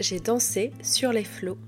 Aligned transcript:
j'ai 0.00 0.20
dansé 0.20 0.72
sur 0.82 1.12
les 1.12 1.24
flots. 1.24 1.58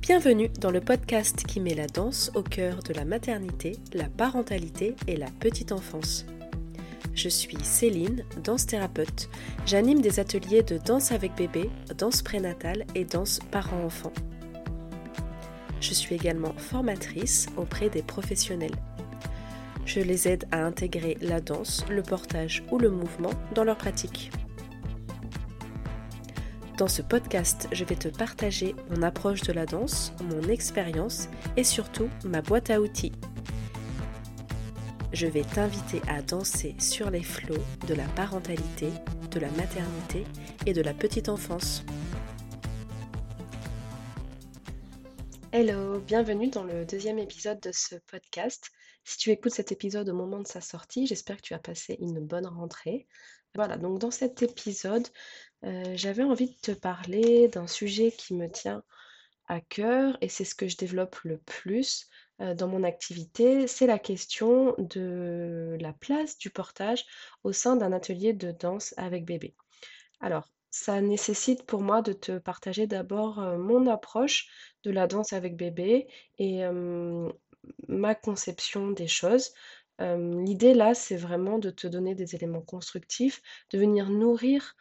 Bienvenue 0.00 0.50
dans 0.60 0.70
le 0.70 0.82
podcast 0.82 1.44
qui 1.46 1.60
met 1.60 1.74
la 1.74 1.86
danse 1.86 2.30
au 2.34 2.42
cœur 2.42 2.82
de 2.82 2.92
la 2.92 3.06
maternité, 3.06 3.76
la 3.94 4.08
parentalité 4.08 4.96
et 5.06 5.16
la 5.16 5.30
petite 5.40 5.72
enfance. 5.72 6.26
Je 7.14 7.28
suis 7.28 7.56
Céline, 7.62 8.24
danse 8.42 8.66
thérapeute. 8.66 9.30
J'anime 9.64 10.02
des 10.02 10.20
ateliers 10.20 10.62
de 10.62 10.76
danse 10.76 11.10
avec 11.12 11.34
bébé, 11.36 11.70
danse 11.96 12.20
prénatale 12.20 12.84
et 12.94 13.04
danse 13.04 13.38
parent-enfant. 13.50 14.12
Je 15.80 15.94
suis 15.94 16.14
également 16.14 16.52
formatrice 16.58 17.46
auprès 17.56 17.88
des 17.88 18.02
professionnels. 18.02 18.74
Je 19.94 20.00
les 20.00 20.26
aide 20.26 20.48
à 20.50 20.64
intégrer 20.64 21.16
la 21.20 21.40
danse, 21.40 21.84
le 21.88 22.02
portage 22.02 22.64
ou 22.72 22.78
le 22.78 22.90
mouvement 22.90 23.30
dans 23.54 23.62
leur 23.62 23.78
pratique. 23.78 24.32
Dans 26.78 26.88
ce 26.88 27.00
podcast, 27.00 27.68
je 27.70 27.84
vais 27.84 27.94
te 27.94 28.08
partager 28.08 28.74
mon 28.90 29.02
approche 29.02 29.42
de 29.42 29.52
la 29.52 29.66
danse, 29.66 30.12
mon 30.24 30.48
expérience 30.48 31.28
et 31.56 31.62
surtout 31.62 32.08
ma 32.24 32.42
boîte 32.42 32.70
à 32.70 32.80
outils. 32.80 33.12
Je 35.12 35.28
vais 35.28 35.44
t'inviter 35.44 36.02
à 36.08 36.22
danser 36.22 36.74
sur 36.80 37.10
les 37.10 37.22
flots 37.22 37.62
de 37.86 37.94
la 37.94 38.08
parentalité, 38.16 38.88
de 39.30 39.38
la 39.38 39.50
maternité 39.52 40.24
et 40.66 40.72
de 40.72 40.82
la 40.82 40.92
petite 40.92 41.28
enfance. 41.28 41.84
Hello, 45.52 46.00
bienvenue 46.00 46.48
dans 46.48 46.64
le 46.64 46.84
deuxième 46.84 47.20
épisode 47.20 47.60
de 47.60 47.70
ce 47.72 47.94
podcast. 48.10 48.72
Si 49.04 49.18
tu 49.18 49.30
écoutes 49.30 49.52
cet 49.52 49.72
épisode 49.72 50.08
au 50.08 50.14
moment 50.14 50.40
de 50.40 50.46
sa 50.46 50.60
sortie, 50.60 51.06
j'espère 51.06 51.36
que 51.36 51.42
tu 51.42 51.54
as 51.54 51.58
passé 51.58 51.96
une 52.00 52.20
bonne 52.20 52.46
rentrée. 52.46 53.06
Voilà, 53.54 53.76
donc 53.76 53.98
dans 53.98 54.10
cet 54.10 54.42
épisode, 54.42 55.06
euh, 55.64 55.92
j'avais 55.94 56.24
envie 56.24 56.50
de 56.50 56.60
te 56.60 56.72
parler 56.72 57.48
d'un 57.48 57.66
sujet 57.66 58.10
qui 58.10 58.34
me 58.34 58.50
tient 58.50 58.82
à 59.46 59.60
cœur 59.60 60.16
et 60.20 60.28
c'est 60.28 60.44
ce 60.44 60.54
que 60.54 60.68
je 60.68 60.76
développe 60.76 61.16
le 61.22 61.38
plus 61.38 62.08
euh, 62.40 62.54
dans 62.54 62.66
mon 62.66 62.82
activité, 62.82 63.66
c'est 63.66 63.86
la 63.86 63.98
question 63.98 64.74
de 64.78 65.76
la 65.80 65.92
place 65.92 66.36
du 66.38 66.50
portage 66.50 67.04
au 67.44 67.52
sein 67.52 67.76
d'un 67.76 67.92
atelier 67.92 68.32
de 68.32 68.50
danse 68.50 68.94
avec 68.96 69.24
bébé. 69.24 69.54
Alors, 70.20 70.50
ça 70.70 71.00
nécessite 71.00 71.64
pour 71.64 71.82
moi 71.82 72.02
de 72.02 72.12
te 72.12 72.38
partager 72.38 72.88
d'abord 72.88 73.38
euh, 73.38 73.56
mon 73.58 73.86
approche 73.86 74.48
de 74.82 74.90
la 74.90 75.06
danse 75.06 75.32
avec 75.32 75.56
bébé 75.56 76.08
et 76.38 76.64
ma 77.88 78.14
conception 78.14 78.90
des 78.90 79.08
choses. 79.08 79.52
l'idée 80.00 80.74
là, 80.74 80.94
c'est 80.94 81.16
vraiment 81.16 81.58
de 81.58 81.70
te 81.70 81.86
donner 81.86 82.14
des 82.14 82.34
éléments 82.34 82.62
constructifs, 82.62 83.42
de 83.70 83.78
venir 83.78 84.10
nourrir 84.10 84.74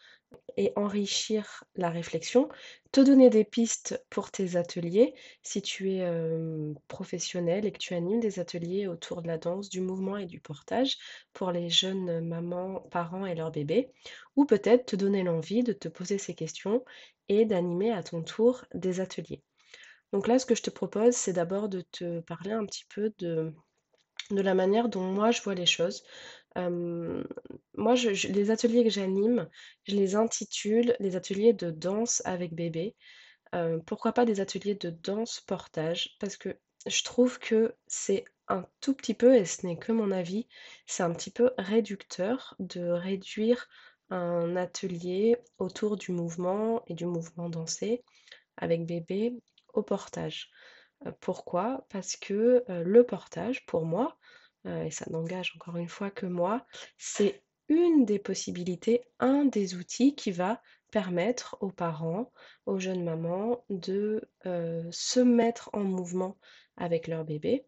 et 0.58 0.74
enrichir 0.76 1.64
la 1.76 1.90
réflexion, 1.90 2.50
te 2.92 3.02
donner 3.02 3.30
des 3.30 3.44
pistes 3.44 4.04
pour 4.10 4.32
tes 4.32 4.56
ateliers 4.56 5.14
si 5.44 5.62
tu 5.62 5.92
es 5.92 6.08
professionnel 6.88 7.66
et 7.66 7.72
que 7.72 7.78
tu 7.78 7.94
animes 7.94 8.20
des 8.20 8.40
ateliers 8.40 8.88
autour 8.88 9.22
de 9.22 9.28
la 9.28 9.38
danse, 9.38 9.70
du 9.70 9.82
mouvement 9.82 10.18
et 10.18 10.26
du 10.26 10.40
portage 10.40 10.98
pour 11.34 11.52
les 11.52 11.70
jeunes 11.70 12.22
mamans, 12.28 12.82
parents 12.92 13.26
et 13.26 13.36
leurs 13.36 13.52
bébés, 13.52 13.92
ou 14.36 14.46
peut-être 14.46 14.86
te 14.88 14.96
donner 14.96 15.24
l'envie 15.24 15.64
de 15.64 15.74
te 15.74 15.88
poser 15.88 16.18
ces 16.18 16.36
questions 16.36 16.84
et 17.30 17.46
d'animer 17.46 17.92
à 17.92 18.04
ton 18.04 18.24
tour 18.24 18.66
des 18.74 19.00
ateliers. 19.00 19.44
Donc 20.14 20.28
là, 20.28 20.40
ce 20.40 20.46
que 20.46 20.56
je 20.56 20.62
te 20.62 20.70
propose, 20.70 21.16
c'est 21.16 21.34
d'abord 21.34 21.68
de 21.68 21.82
te 21.82 22.22
parler 22.22 22.52
un 22.52 22.66
petit 22.66 22.86
peu 22.88 23.12
de, 23.18 23.52
de 24.32 24.42
la 24.42 24.54
manière 24.54 24.88
dont 24.88 25.02
moi 25.02 25.32
je 25.32 25.42
vois 25.42 25.56
les 25.56 25.66
choses. 25.66 26.04
moi, 26.56 27.96
je, 27.96 28.28
les 28.28 28.52
ateliers 28.52 28.84
que 28.84 28.92
j'anime, 28.92 29.50
je 29.86 29.96
les 29.96 30.16
intitule 30.16 30.96
les 31.00 31.16
ateliers 31.16 31.54
de 31.54 31.72
danse 31.72 32.22
avec 32.26 32.54
bébé. 32.54 32.96
pourquoi 33.88 34.14
pas 34.14 34.26
des 34.26 34.40
ateliers 34.40 34.76
de 34.76 34.92
danse 34.92 35.42
portage? 35.42 36.16
Parce 36.20 36.38
que 36.38 36.56
je 36.86 37.04
trouve 37.04 37.40
que 37.40 37.76
c'est 37.88 38.26
un 38.48 38.66
tout 38.82 38.94
petit 38.94 39.16
peu, 39.16 39.36
et 39.36 39.46
ce 39.46 39.66
n'est 39.66 39.78
que 39.78 39.92
mon 39.92 40.12
avis, 40.12 40.48
c'est 40.86 41.04
un 41.04 41.14
petit 41.14 41.32
peu 41.32 41.52
réducteur 41.58 42.56
de 42.60 42.88
réduire 42.90 43.68
un 44.12 44.56
atelier 44.58 45.38
autour 45.58 45.98
du 45.98 46.12
mouvement 46.12 46.84
et 46.88 46.94
du 46.94 47.08
mouvement 47.08 47.50
dansé 47.50 48.04
avec 48.58 48.86
bébé 48.86 49.34
au 49.74 49.84
portage. 49.84 50.50
pourquoi? 51.20 51.86
Parce 51.90 52.16
que 52.16 52.64
le 52.68 53.04
portage, 53.04 53.66
pour 53.66 53.86
moi, 53.86 54.18
et 54.66 54.92
ça 54.92 55.06
n'engage 55.10 55.54
encore 55.56 55.78
une 55.78 55.90
fois 55.90 56.10
que 56.10 56.26
moi, 56.26 56.66
c'est 56.98 57.44
une 57.68 58.06
des 58.06 58.20
possibilités, 58.20 59.04
un 59.20 59.46
des 59.46 59.76
outils 59.76 60.16
qui 60.16 60.32
va 60.32 60.62
permettre 60.92 61.58
aux 61.60 61.72
parents, 61.72 62.32
aux 62.66 62.80
jeunes 62.80 63.04
mamans 63.04 63.66
de 63.70 64.22
se 64.92 65.20
mettre 65.20 65.70
en 65.74 65.84
mouvement 65.84 66.38
avec 66.78 67.08
leur 67.08 67.26
bébé. 67.26 67.66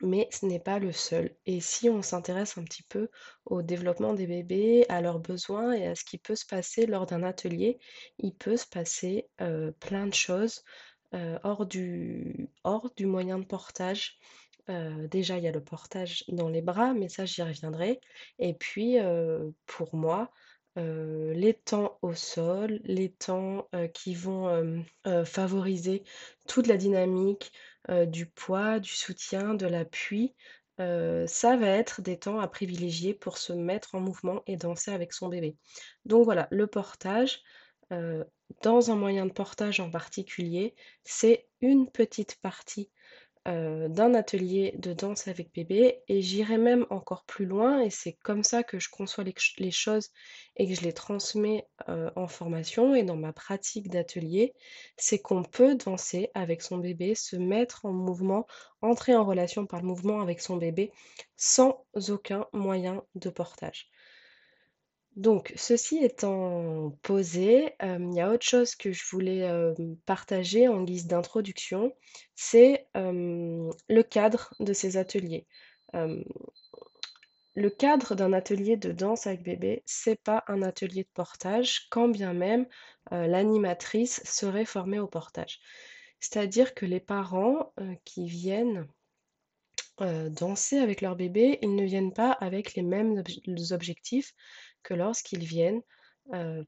Mais 0.00 0.28
ce 0.30 0.46
n'est 0.46 0.60
pas 0.60 0.78
le 0.78 0.92
seul. 0.92 1.34
Et 1.46 1.60
si 1.60 1.90
on 1.90 2.02
s'intéresse 2.02 2.56
un 2.56 2.62
petit 2.62 2.84
peu 2.84 3.08
au 3.46 3.62
développement 3.62 4.14
des 4.14 4.28
bébés, 4.28 4.86
à 4.88 5.00
leurs 5.00 5.18
besoins 5.18 5.72
et 5.72 5.88
à 5.88 5.96
ce 5.96 6.04
qui 6.04 6.18
peut 6.18 6.36
se 6.36 6.46
passer 6.46 6.86
lors 6.86 7.06
d'un 7.06 7.24
atelier, 7.24 7.80
il 8.18 8.32
peut 8.32 8.56
se 8.56 8.66
passer 8.66 9.28
plein 9.80 10.06
de 10.06 10.14
choses 10.14 10.62
hors 11.12 11.66
du 11.66 12.48
hors 12.64 12.90
du 12.96 13.06
moyen 13.06 13.38
de 13.38 13.44
portage. 13.44 14.18
déjà, 15.10 15.38
il 15.38 15.44
y 15.44 15.48
a 15.48 15.52
le 15.52 15.62
portage 15.64 16.24
dans 16.28 16.48
les 16.48 16.62
bras, 16.62 16.94
mais 16.94 17.08
ça, 17.08 17.24
j'y 17.24 17.42
reviendrai 17.42 18.00
et 18.38 18.54
puis, 18.54 18.96
pour 19.66 19.94
moi, 19.94 20.30
les 20.76 21.54
temps 21.64 21.98
au 22.02 22.14
sol, 22.14 22.80
les 22.84 23.10
temps, 23.10 23.68
qui 23.94 24.14
vont, 24.14 24.84
favoriser 25.24 26.04
toute 26.46 26.66
la 26.66 26.76
dynamique, 26.76 27.52
du 28.06 28.26
poids, 28.26 28.78
du 28.78 28.90
soutien, 28.90 29.54
de 29.54 29.66
l'appui, 29.66 30.34
ça 30.78 31.56
va 31.56 31.68
être 31.68 32.02
des 32.02 32.18
temps 32.18 32.38
à 32.38 32.46
privilégier 32.46 33.14
pour 33.14 33.38
se 33.38 33.52
mettre 33.52 33.94
en 33.94 34.00
mouvement 34.00 34.42
et 34.46 34.56
danser 34.56 34.92
avec 34.92 35.12
son 35.12 35.28
bébé. 35.28 35.56
Donc 36.04 36.24
voilà, 36.24 36.46
le 36.50 36.66
portage, 36.66 37.40
dans 38.62 38.90
un 38.90 38.96
moyen 38.96 39.26
de 39.26 39.32
portage 39.32 39.80
en 39.80 39.90
particulier, 39.90 40.74
c'est 41.04 41.48
une 41.60 41.90
petite 41.90 42.36
partie 42.40 42.90
d'un 43.46 44.12
atelier 44.12 44.74
de 44.76 44.92
danse 44.92 45.26
avec 45.26 45.54
bébé 45.54 46.02
et 46.08 46.20
j'irai 46.20 46.58
même 46.58 46.86
encore 46.90 47.24
plus 47.24 47.46
loin 47.46 47.80
et 47.80 47.88
c'est 47.88 48.12
comme 48.12 48.42
ça 48.42 48.62
que 48.62 48.78
je 48.78 48.90
conçois 48.90 49.24
les, 49.24 49.70
choses 49.70 50.10
et 50.56 50.68
que 50.68 50.74
je 50.74 50.82
les 50.82 50.92
transmets 50.92 51.66
en 51.86 52.26
formation 52.26 52.94
et 52.94 53.04
dans 53.04 53.16
ma 53.16 53.32
pratique 53.32 53.88
d'atelier, 53.88 54.54
c'est 54.98 55.18
qu'on 55.18 55.44
peut 55.44 55.76
danser 55.76 56.30
avec 56.34 56.60
son 56.60 56.76
bébé, 56.76 57.14
se 57.14 57.36
mettre 57.36 57.86
en 57.86 57.92
mouvement, 57.92 58.46
entrer 58.82 59.16
en 59.16 59.24
relation 59.24 59.64
par 59.64 59.80
le 59.80 59.86
mouvement 59.86 60.20
avec 60.20 60.40
son 60.40 60.56
bébé 60.56 60.92
sans 61.36 61.86
aucun 62.08 62.46
moyen 62.52 63.02
de 63.14 63.30
portage. 63.30 63.88
Donc, 65.18 65.52
ceci 65.56 65.98
étant 65.98 66.96
posé, 67.02 67.74
il 67.82 68.14
y 68.14 68.20
a 68.20 68.30
autre 68.30 68.46
chose 68.46 68.76
que 68.76 68.92
je 68.92 69.02
voulais, 69.10 69.50
partager 70.06 70.68
en 70.68 70.84
guise 70.84 71.08
d'introduction, 71.08 71.92
c'est, 72.36 72.86
le 72.94 74.02
cadre 74.02 74.54
de 74.60 74.72
ces 74.72 74.96
ateliers. 74.96 75.48
le 75.92 77.70
cadre 77.70 78.14
d'un 78.14 78.32
atelier 78.32 78.76
de 78.76 78.92
danse 78.92 79.26
avec 79.26 79.42
bébé, 79.42 79.82
c'est 79.86 80.22
pas 80.22 80.44
un 80.46 80.62
atelier 80.62 81.02
de 81.02 81.10
portage, 81.12 81.88
quand 81.90 82.06
bien 82.06 82.32
même, 82.32 82.68
l'animatrice 83.10 84.22
serait 84.24 84.66
formée 84.66 85.00
au 85.00 85.08
portage. 85.08 85.58
C'est-à-dire 86.20 86.74
que 86.74 86.86
les 86.86 87.00
parents, 87.00 87.72
qui 88.04 88.28
viennent, 88.28 88.86
danser 89.98 90.78
avec 90.78 91.00
leur 91.00 91.16
bébé, 91.16 91.58
ils 91.60 91.74
ne 91.74 91.84
viennent 91.84 92.12
pas 92.12 92.30
avec 92.30 92.74
les 92.74 92.82
mêmes 92.82 93.24
objectifs 93.72 94.32
lorsqu'ils 94.94 95.44
viennent 95.44 95.82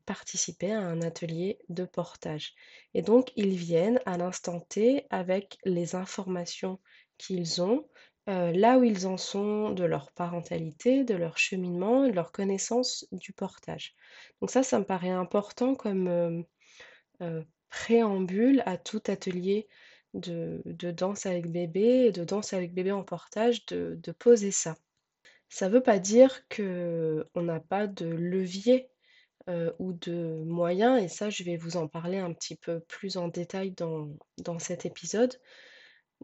participer 0.07 0.73
à 0.73 0.81
un 0.81 1.03
atelier 1.03 1.59
de 1.69 1.85
portage. 1.85 2.55
Et 2.95 3.03
donc, 3.03 3.31
ils 3.37 3.55
viennent 3.55 4.01
à 4.07 4.17
l'instant 4.17 4.61
T 4.61 5.07
avec 5.11 5.59
les 5.65 5.95
informations 5.95 6.79
qu'ils 7.19 7.61
ont, 7.61 7.87
là 8.27 8.79
où 8.79 8.85
ils 8.85 9.07
en 9.07 9.19
sont 9.19 9.71
de 9.71 9.85
leur 9.85 10.13
parentalité, 10.13 11.05
de 11.05 11.15
leur 11.15 11.37
cheminement, 11.37 12.07
de 12.07 12.13
leur 12.13 12.33
connaissance 12.33 13.07
du 13.13 13.35
portage. 13.35 13.95
Donc 14.41 14.51
ça, 14.51 14.63
ça 14.63 14.79
me 14.79 14.85
paraît 14.85 15.11
important 15.11 15.75
comme 15.75 16.45
préambule 17.69 18.63
à 18.65 18.79
tout 18.79 19.03
atelier 19.09 19.69
de, 20.15 20.63
danse 20.91 21.27
avec 21.27 21.51
bébé, 21.51 22.13
de 22.13 22.25
danse 22.25 22.55
avec 22.55 22.73
bébé 22.73 22.93
en 22.93 23.05
portage, 23.05 23.67
de 23.67 24.13
poser 24.13 24.53
ça. 24.53 24.75
Ça 25.51 25.69
ne 25.69 25.75
veut 25.75 25.83
pas 25.83 25.99
dire 25.99 26.43
qu'on 26.49 27.43
n'a 27.43 27.61
pas 27.61 27.87
de 27.87 28.07
levier, 28.07 28.89
ou 29.79 29.93
de 29.93 30.45
moyens 30.45 31.03
et 31.03 31.09
ça 31.09 31.29
je 31.29 31.43
vais 31.43 31.57
vous 31.57 31.77
en 31.77 31.89
parler 31.89 32.19
un 32.19 32.33
petit 32.33 32.55
peu 32.55 32.79
plus 32.81 33.17
en 33.17 33.27
détail 33.27 33.73
dans 33.73 34.59
cet 34.61 34.87
épisode, 34.87 35.41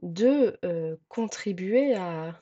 de, 0.02 0.58
contribuer 1.08 1.94
à 1.94 2.40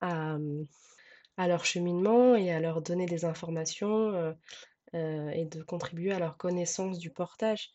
à 0.00 1.46
leur 1.46 1.64
cheminement 1.64 2.34
et 2.34 2.52
à 2.52 2.60
leur 2.60 2.82
donner 2.82 3.06
des 3.06 3.24
informations 3.24 4.36
et 4.92 5.46
de 5.46 5.62
contribuer 5.62 6.12
à 6.12 6.18
leur 6.18 6.36
connaissance 6.36 6.98
du 6.98 7.10
portage. 7.10 7.72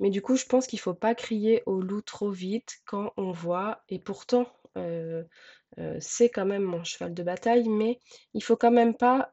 Mais 0.00 0.10
du 0.10 0.22
coup, 0.22 0.36
je 0.36 0.46
pense 0.46 0.66
qu'il 0.66 0.76
ne 0.76 0.82
faut 0.82 0.94
pas 0.94 1.14
crier 1.14 1.62
au 1.66 1.80
loup 1.80 2.02
trop 2.02 2.30
vite 2.30 2.76
quand 2.84 3.12
on 3.16 3.32
voit, 3.32 3.82
et 3.88 3.98
pourtant, 3.98 4.46
c'est 6.00 6.30
quand 6.30 6.46
même 6.46 6.62
mon 6.62 6.82
cheval 6.84 7.14
de 7.14 7.22
bataille, 7.22 7.68
mais 7.68 8.00
il 8.34 8.42
faut 8.42 8.56
quand 8.56 8.70
même 8.70 8.94
pas 8.94 9.32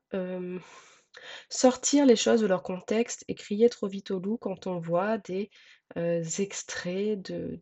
sortir 1.50 2.06
les 2.06 2.16
choses 2.16 2.42
de 2.42 2.48
leur 2.48 2.64
contexte 2.64 3.24
et 3.28 3.36
crier 3.36 3.70
trop 3.70 3.88
vite 3.88 4.12
au 4.12 4.20
loup 4.20 4.38
quand 4.38 4.68
on 4.68 4.80
voit 4.80 5.18
des 5.18 5.50
extraits 6.40 7.22
de 7.22 7.60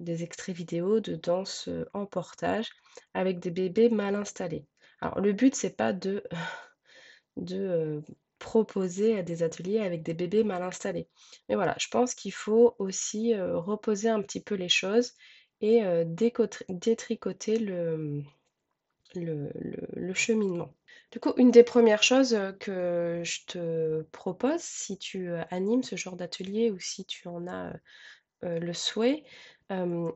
des 0.00 0.22
extraits 0.24 0.56
vidéo 0.56 1.00
de 1.00 1.14
danse 1.14 1.68
en 1.92 2.04
portage 2.04 2.68
avec 3.14 3.38
des 3.38 3.50
bébés 3.50 3.90
mal 3.90 4.16
installés. 4.16 4.66
Alors 5.00 5.20
le 5.20 5.32
but 5.32 5.54
c'est 5.54 5.76
pas 5.76 5.92
de 5.92 6.24
de 7.36 8.02
proposer 8.38 9.22
des 9.22 9.42
ateliers 9.42 9.80
avec 9.80 10.02
des 10.02 10.14
bébés 10.14 10.44
mal 10.44 10.62
installés. 10.62 11.08
Mais 11.48 11.54
voilà, 11.54 11.74
je 11.78 11.88
pense 11.88 12.14
qu'il 12.14 12.32
faut 12.32 12.74
aussi 12.78 13.34
reposer 13.36 14.08
un 14.08 14.20
petit 14.22 14.42
peu 14.42 14.54
les 14.54 14.68
choses 14.68 15.14
et 15.64 16.04
détricoter 16.68 17.58
le, 17.58 18.22
le, 19.14 20.14
cheminement. 20.14 20.74
Du 21.10 21.20
coup, 21.20 21.32
une 21.36 21.50
des 21.50 21.62
premières 21.62 22.02
choses 22.02 22.38
que 22.60 23.22
je 23.24 23.38
te 23.46 24.02
propose, 24.12 24.60
si 24.60 24.98
tu 24.98 25.30
animes 25.50 25.82
ce 25.82 25.96
genre 25.96 26.16
d'atelier 26.16 26.70
ou 26.70 26.78
si 26.78 27.04
tu 27.04 27.28
en 27.28 27.46
as 27.46 27.72
le 28.42 28.72
souhait, 28.74 29.24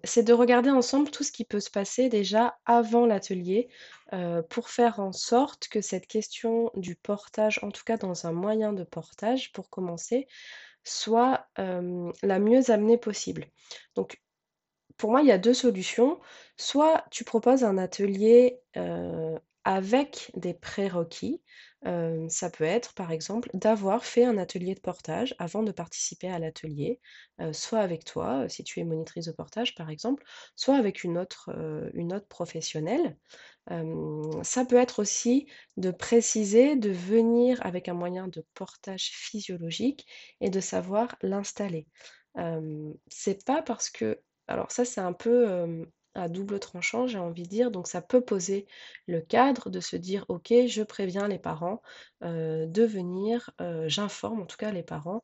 c'est 0.05 0.23
de 0.23 0.33
regarder 0.35 0.71
ensemble 0.71 1.11
tout 1.11 1.25
ce 1.25 1.33
qui 1.33 1.45
peut 1.45 1.61
se 1.61 1.71
passer 1.71 2.09
déjà 2.09 2.59
avant 2.67 3.07
l'atelier 3.07 3.69
pour 4.51 4.69
faire 4.69 5.01
en 5.01 5.13
sorte 5.13 5.69
que 5.69 5.81
cette 5.81 6.07
question 6.07 6.71
du 6.75 6.95
portage, 6.95 7.59
en 7.63 7.71
tout 7.71 7.85
cas 7.85 7.97
dans 7.97 8.27
un 8.27 8.33
moyen 8.33 8.73
de 8.73 8.85
portage 8.85 9.53
pour 9.53 9.71
commencer, 9.71 10.27
soit 10.85 11.47
la 11.57 12.39
mieux 12.39 12.71
amenée 12.71 12.99
possible. 12.99 13.47
Donc 13.95 14.21
pour 14.99 15.11
moi, 15.11 15.23
il 15.23 15.29
y 15.29 15.33
a 15.33 15.39
deux 15.39 15.55
solutions. 15.55 16.21
Soit 16.57 17.05
tu 17.11 17.25
proposes 17.25 17.65
un 17.65 17.79
atelier 17.79 18.61
avec 19.65 20.31
des 20.35 20.55
prérequis. 20.55 21.43
ça 22.29 22.51
peut 22.51 22.65
être, 22.65 22.95
par 22.95 23.13
exemple, 23.13 23.51
d'avoir 23.55 24.05
fait 24.05 24.25
un 24.25 24.39
atelier 24.39 24.75
de 24.75 24.81
portage 24.81 25.35
avant 25.39 25.63
de 25.63 25.73
participer 25.73 26.29
à 26.29 26.39
l'atelier, 26.39 27.01
soit 27.53 27.81
avec 27.81 28.05
toi, 28.05 28.49
si 28.49 28.65
tu 28.65 28.81
es 28.81 28.85
monitrice 28.85 29.27
de 29.27 29.33
portage, 29.33 29.75
par 29.75 29.91
exemple, 29.91 30.25
soit 30.57 30.77
avec 30.77 31.05
une 31.05 31.19
autre, 31.19 31.51
une 31.95 32.13
autre 32.15 32.27
professionnelle. 32.29 33.17
ça 34.43 34.65
peut 34.65 34.77
être 34.77 35.01
aussi 35.01 35.47
de 35.77 35.91
préciser, 35.91 36.77
de 36.77 36.91
venir 36.91 37.65
avec 37.65 37.89
un 37.89 37.95
moyen 37.95 38.29
de 38.29 38.45
portage 38.55 39.11
physiologique 39.13 40.07
et 40.41 40.51
de 40.51 40.61
savoir 40.61 41.17
l'installer. 41.23 41.87
c'est 43.09 43.45
pas 43.45 43.63
parce 43.63 43.91
que 43.91 44.19
alors 44.49 44.71
ça, 44.73 44.85
c'est 44.85 45.01
un 45.01 45.13
peu 45.13 45.87
à 46.15 46.29
double 46.29 46.59
tranchant, 46.59 47.07
j'ai 47.07 47.19
envie 47.19 47.45
de 47.45 47.49
dire. 47.49 47.71
Donc 47.71 47.87
ça 47.87 48.03
peut 48.03 48.23
poser 48.23 48.67
le 49.07 49.21
cadre 49.21 49.71
de 49.71 49.79
se 49.79 49.95
dire, 49.95 50.25
OK, 50.29 50.53
je 50.67 50.83
préviens 50.83 51.29
les 51.29 51.39
parents 51.39 51.81
de 52.23 52.83
venir, 52.83 53.51
j'informe 53.87 54.41
en 54.41 54.47
tout 54.47 54.57
cas 54.57 54.73
les 54.73 54.83
parents 54.83 55.23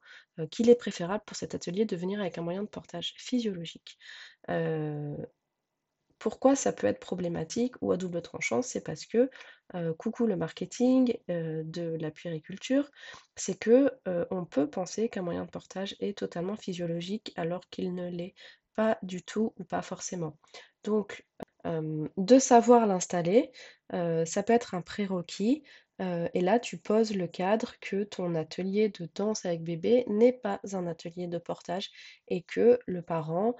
qu'il 0.50 0.71
est 0.71 0.76
préférable 0.76 1.25
pour 1.26 1.37
cet 1.37 1.55
atelier 1.55 1.85
de 1.85 1.97
venir 1.97 2.21
avec 2.21 2.38
un 2.38 2.43
moyen 2.43 2.62
de 2.62 2.69
portage 2.69 3.15
physiologique. 3.17 3.99
Pourquoi 6.21 6.56
ça 6.56 6.73
peut 6.73 6.87
être 6.87 7.00
problématique 7.00 7.75
ou 7.82 7.93
à 7.93 7.97
double 7.99 8.23
tranchant? 8.23 8.62
C'est 8.62 8.81
parce 8.81 9.05
que, 9.05 9.29
coucou 9.99 10.26
le 10.26 10.37
marketing 10.37 11.19
de 11.29 11.97
la 12.00 12.11
puériculture, 12.11 12.91
c'est 13.37 13.59
que 13.59 13.91
on 14.31 14.44
peut 14.44 14.71
penser 14.71 15.09
qu'un 15.09 15.23
moyen 15.23 15.44
de 15.44 15.50
portage 15.50 15.97
est 16.00 16.17
totalement 16.17 16.56
physiologique 16.56 17.32
alors 17.37 17.69
qu'il 17.69 17.94
ne 17.94 18.09
l'est 18.09 18.35
pas 18.76 18.99
du 19.03 19.23
tout 19.23 19.53
ou 19.59 19.65
pas 19.65 19.82
forcément. 19.82 20.37
Donc, 20.85 21.25
de 21.65 22.38
savoir 22.38 22.87
l'installer, 22.87 23.50
ça 23.91 24.43
peut 24.43 24.53
être 24.53 24.75
un 24.75 24.82
prérequis. 24.82 25.62
et 25.99 26.41
là, 26.41 26.59
tu 26.59 26.76
poses 26.76 27.15
le 27.15 27.26
cadre 27.26 27.75
que 27.81 28.05
ton 28.05 28.35
atelier 28.35 28.91
de 28.91 29.09
danse 29.15 29.44
avec 29.47 29.62
bébé 29.62 30.05
n'est 30.09 30.32
pas 30.32 30.61
un 30.73 30.87
atelier 30.87 31.26
de 31.26 31.38
portage 31.38 31.91
et 32.29 32.43
que 32.43 32.79
le 32.87 33.03
parent 33.03 33.56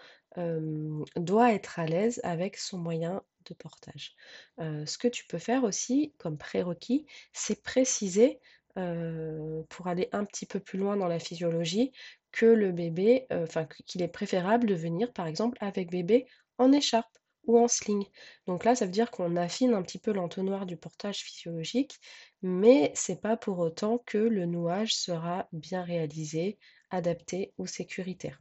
doit 1.17 1.53
être 1.55 1.79
à 1.79 1.87
l'aise 1.87 2.21
avec 2.25 2.57
son 2.59 2.79
moyen 2.79 3.23
de 3.47 3.55
portage. 3.55 4.15
ce 4.59 4.99
que 4.99 5.09
tu 5.09 5.27
peux 5.27 5.39
faire 5.39 5.65
aussi 5.65 6.13
comme 6.19 6.37
prérequis, 6.37 7.07
c'est 7.33 7.63
préciser, 7.63 8.41
pour 8.75 9.87
aller 9.87 10.09
un 10.13 10.25
petit 10.25 10.47
peu 10.47 10.61
plus 10.61 10.79
loin 10.79 10.97
dans 10.97 11.09
la 11.09 11.19
physiologie, 11.19 11.93
que 12.33 12.47
le 12.47 12.73
bébé, 12.73 13.27
enfin 13.31 13.67
qu'il 13.87 14.03
est 14.03 14.09
préférable 14.09 14.67
de 14.67 14.75
venir 14.75 15.13
par 15.13 15.27
exemple 15.27 15.57
avec 15.61 15.91
bébé 15.91 16.27
en 16.59 16.73
écharpe 16.73 17.17
ou 17.47 17.59
en 17.59 17.69
sling. 17.69 18.05
Donc 18.47 18.65
là, 18.65 18.75
ça 18.75 18.87
veut 18.87 18.91
dire 18.91 19.11
qu'on 19.11 19.37
affine 19.37 19.75
un 19.75 19.83
petit 19.83 19.99
peu 19.99 20.13
l'entonnoir 20.13 20.67
du 20.67 20.77
portage 20.77 21.19
physiologique, 21.19 21.99
mais 22.43 22.91
c'est 22.95 23.21
pas 23.21 23.37
pour 23.37 23.59
autant 23.59 23.99
que 23.99 24.19
le 24.19 24.47
nouage 24.47 24.95
sera 24.95 25.47
bien 25.53 25.83
réalisé, 25.83 26.59
adapté 26.91 27.53
ou 27.59 27.67
sécuritaire. 27.67 28.41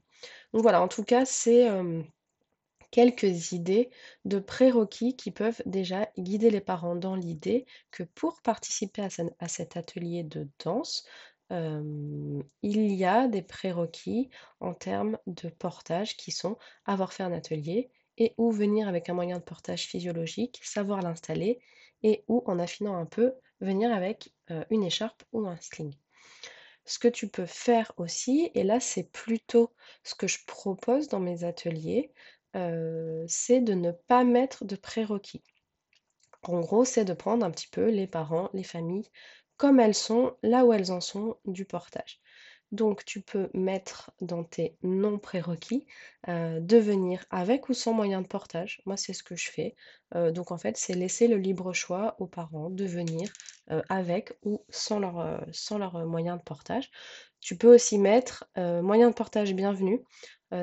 Donc 0.54 0.62
voilà, 0.62 0.82
en 0.82 0.88
tout 0.88 1.04
cas, 1.04 1.26
c'est 1.26 1.68
quelques 2.94 3.54
idées 3.54 3.90
de 4.24 4.38
prérequis 4.38 5.16
qui 5.16 5.32
peuvent 5.32 5.64
déjà 5.66 6.12
guider 6.20 6.52
les 6.52 6.62
parents 6.62 6.96
dans 6.96 7.16
l'idée 7.16 7.66
que 7.90 8.04
pour 8.04 8.44
participer 8.44 9.02
à 9.40 9.48
cet 9.48 9.76
atelier 9.76 10.22
de 10.24 10.48
danse, 10.64 11.04
il 11.50 12.44
y 12.62 13.04
a 13.04 13.28
des 13.28 13.42
prérequis 13.42 14.30
en 14.60 14.76
termes 14.76 15.18
de 15.26 15.50
portage 15.50 16.16
qui 16.18 16.32
sont 16.32 16.56
avoir 16.86 17.14
fait 17.14 17.24
un 17.24 17.34
atelier 17.34 17.90
et 18.20 18.36
ou 18.38 18.52
venir 18.52 18.88
avec 18.88 19.10
un 19.10 19.16
moyen 19.16 19.40
de 19.40 19.44
portage 19.44 19.88
physiologique, 19.88 20.62
savoir 20.64 21.02
l'installer 21.02 21.60
et 22.04 22.24
ou 22.28 22.44
en 22.46 22.60
affinant 22.60 22.96
un 22.96 23.08
peu, 23.08 23.34
venir 23.60 23.92
avec 23.92 24.32
une 24.70 24.84
écharpe 24.84 25.24
ou 25.32 25.48
un 25.48 25.58
sling. 25.58 25.96
Ce 26.86 27.00
que 27.00 27.08
tu 27.08 27.28
peux 27.28 27.48
faire 27.48 27.92
aussi, 27.98 28.52
et 28.54 28.64
là 28.64 28.80
c'est 28.80 29.10
plutôt 29.12 29.74
ce 30.04 30.14
que 30.14 30.28
je 30.28 30.46
propose 30.46 31.08
dans 31.08 31.22
mes 31.22 31.44
ateliers, 31.44 32.12
c'est 32.54 33.62
de 33.62 33.74
ne 33.74 33.92
pas 33.92 34.24
mettre 34.24 34.66
de 34.66 34.76
prérequis. 34.76 35.44
En 36.44 36.60
gros, 36.60 36.86
c'est 36.86 37.06
de 37.06 37.14
prendre 37.14 37.46
un 37.46 37.52
petit 37.52 37.70
peu 37.70 37.90
les 37.90 38.08
parents, 38.08 38.50
les 38.54 38.64
familles 38.64 39.10
comme 39.58 39.80
elles 39.80 39.96
sont, 39.96 40.36
là 40.44 40.66
où 40.66 40.74
elles 40.74 40.92
en 40.92 41.02
sont 41.02 41.38
du 41.46 41.66
portage. 41.66 42.20
Donc 42.72 43.06
tu 43.06 43.22
peux 43.22 43.50
mettre 43.54 44.12
dans 44.20 44.44
tes 44.44 44.78
non 44.82 45.20
prérequis 45.20 45.86
euh, 46.28 46.60
de 46.60 46.78
venir 46.78 47.24
avec 47.30 47.70
ou 47.70 47.74
sans 47.74 47.94
moyen 47.94 48.22
de 48.22 48.28
portage. 48.28 48.82
Moi 48.88 48.98
c'est 48.98 49.14
ce 49.14 49.22
que 49.22 49.36
je 49.36 49.52
fais. 49.52 49.76
Euh, 50.16 50.32
donc 50.32 50.52
en 50.52 50.58
fait 50.58 50.76
c'est 50.76 50.96
laisser 50.96 51.28
le 51.28 51.38
libre 51.38 51.72
choix 51.72 52.16
aux 52.20 52.26
parents 52.26 52.72
de 52.72 52.84
venir 52.84 53.32
euh, 53.70 53.84
avec 53.90 54.34
ou 54.42 54.66
sans 54.70 55.00
leur, 55.00 55.46
sans 55.52 55.78
leur 55.78 56.04
moyen 56.08 56.36
de 56.36 56.42
portage. 56.42 56.90
Tu 57.42 57.56
peux 57.58 57.76
aussi 57.76 58.00
mettre 58.00 58.46
moyen 58.56 59.10
de 59.10 59.16
portage 59.16 59.54
bienvenu. 59.54 60.02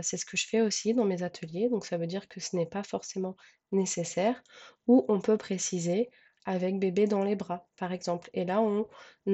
C'est 0.03 0.17
ce 0.17 0.25
que 0.25 0.37
je 0.37 0.47
fais 0.47 0.61
aussi 0.61 0.95
dans 0.95 1.05
mes 1.05 1.23
ateliers. 1.23 1.69
Donc 1.69 1.87
ça 1.87 1.97
veut 1.97 2.07
dire 2.07 2.29
que 2.29 2.41
ce 2.41 2.57
n'est 2.57 2.67
pas 2.67 2.83
forcément 2.83 3.37
nécessaire. 3.73 4.43
Ou 4.87 5.05
on 5.09 5.21
peut 5.21 5.37
préciser 5.37 6.11
avec 6.47 6.79
bébé 6.79 7.07
dans 7.07 7.23
les 7.23 7.37
bras, 7.37 7.69
par 7.77 7.93
exemple. 7.93 8.31
Et 8.33 8.45
là, 8.45 8.61
on 8.61 8.87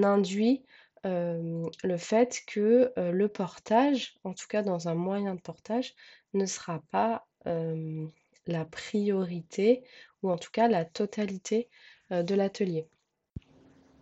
induit 0.03 0.65
le 1.05 1.97
fait 1.97 2.43
que 2.47 2.93
le 2.97 3.29
portage, 3.29 4.15
en 4.25 4.33
tout 4.35 4.47
cas 4.49 4.63
dans 4.63 4.89
un 4.89 4.95
moyen 4.95 5.35
de 5.35 5.41
portage, 5.41 5.95
ne 6.35 6.47
sera 6.47 6.83
pas 6.91 7.27
la 8.47 8.65
priorité 8.65 9.85
ou 10.23 10.31
en 10.31 10.39
tout 10.39 10.51
cas 10.51 10.69
la 10.69 10.85
totalité 10.85 11.69
de 12.11 12.35
l'atelier. 12.35 12.89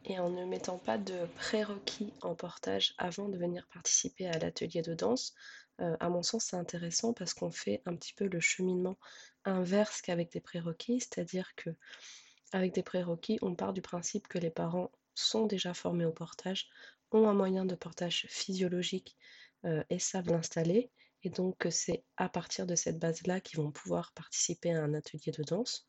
Et 0.06 0.18
en 0.18 0.28
ne 0.28 0.44
mettant 0.44 0.76
pas 0.76 0.98
de 0.98 1.26
prérequis 1.36 2.12
en 2.20 2.34
portage 2.34 2.94
avant 2.98 3.28
de 3.28 3.38
venir 3.38 3.66
participer 3.72 4.26
à 4.26 4.38
l'atelier 4.38 4.82
de 4.82 4.94
danse, 4.94 5.34
à 5.78 6.08
mon 6.08 6.22
sens, 6.22 6.44
c'est 6.44 6.56
intéressant 6.56 7.12
parce 7.12 7.34
qu'on 7.34 7.50
fait 7.50 7.82
un 7.84 7.96
petit 7.96 8.14
peu 8.14 8.26
le 8.28 8.40
cheminement 8.40 8.96
inverse 9.44 10.02
qu'avec 10.02 10.32
des 10.32 10.40
prérequis, 10.40 11.00
c'est-à-dire 11.00 11.54
que 11.56 11.70
avec 12.52 12.72
des 12.72 12.84
prérequis, 12.84 13.38
on 13.42 13.56
part 13.56 13.72
du 13.72 13.82
principe 13.82 14.28
que 14.28 14.38
les 14.38 14.50
parents 14.50 14.92
sont 15.14 15.46
déjà 15.46 15.74
formés 15.74 16.04
au 16.04 16.12
portage, 16.12 16.68
ont 17.10 17.28
un 17.28 17.34
moyen 17.34 17.64
de 17.64 17.74
portage 17.74 18.26
physiologique 18.28 19.16
euh, 19.64 19.82
et 19.90 19.98
savent 19.98 20.28
l'installer. 20.28 20.90
Et 21.22 21.30
donc 21.30 21.66
c'est 21.70 22.04
à 22.16 22.28
partir 22.28 22.66
de 22.66 22.74
cette 22.74 22.98
base-là 22.98 23.40
qu'ils 23.40 23.58
vont 23.58 23.70
pouvoir 23.70 24.12
participer 24.12 24.72
à 24.72 24.82
un 24.82 24.94
atelier 24.94 25.32
de 25.32 25.42
danse 25.42 25.88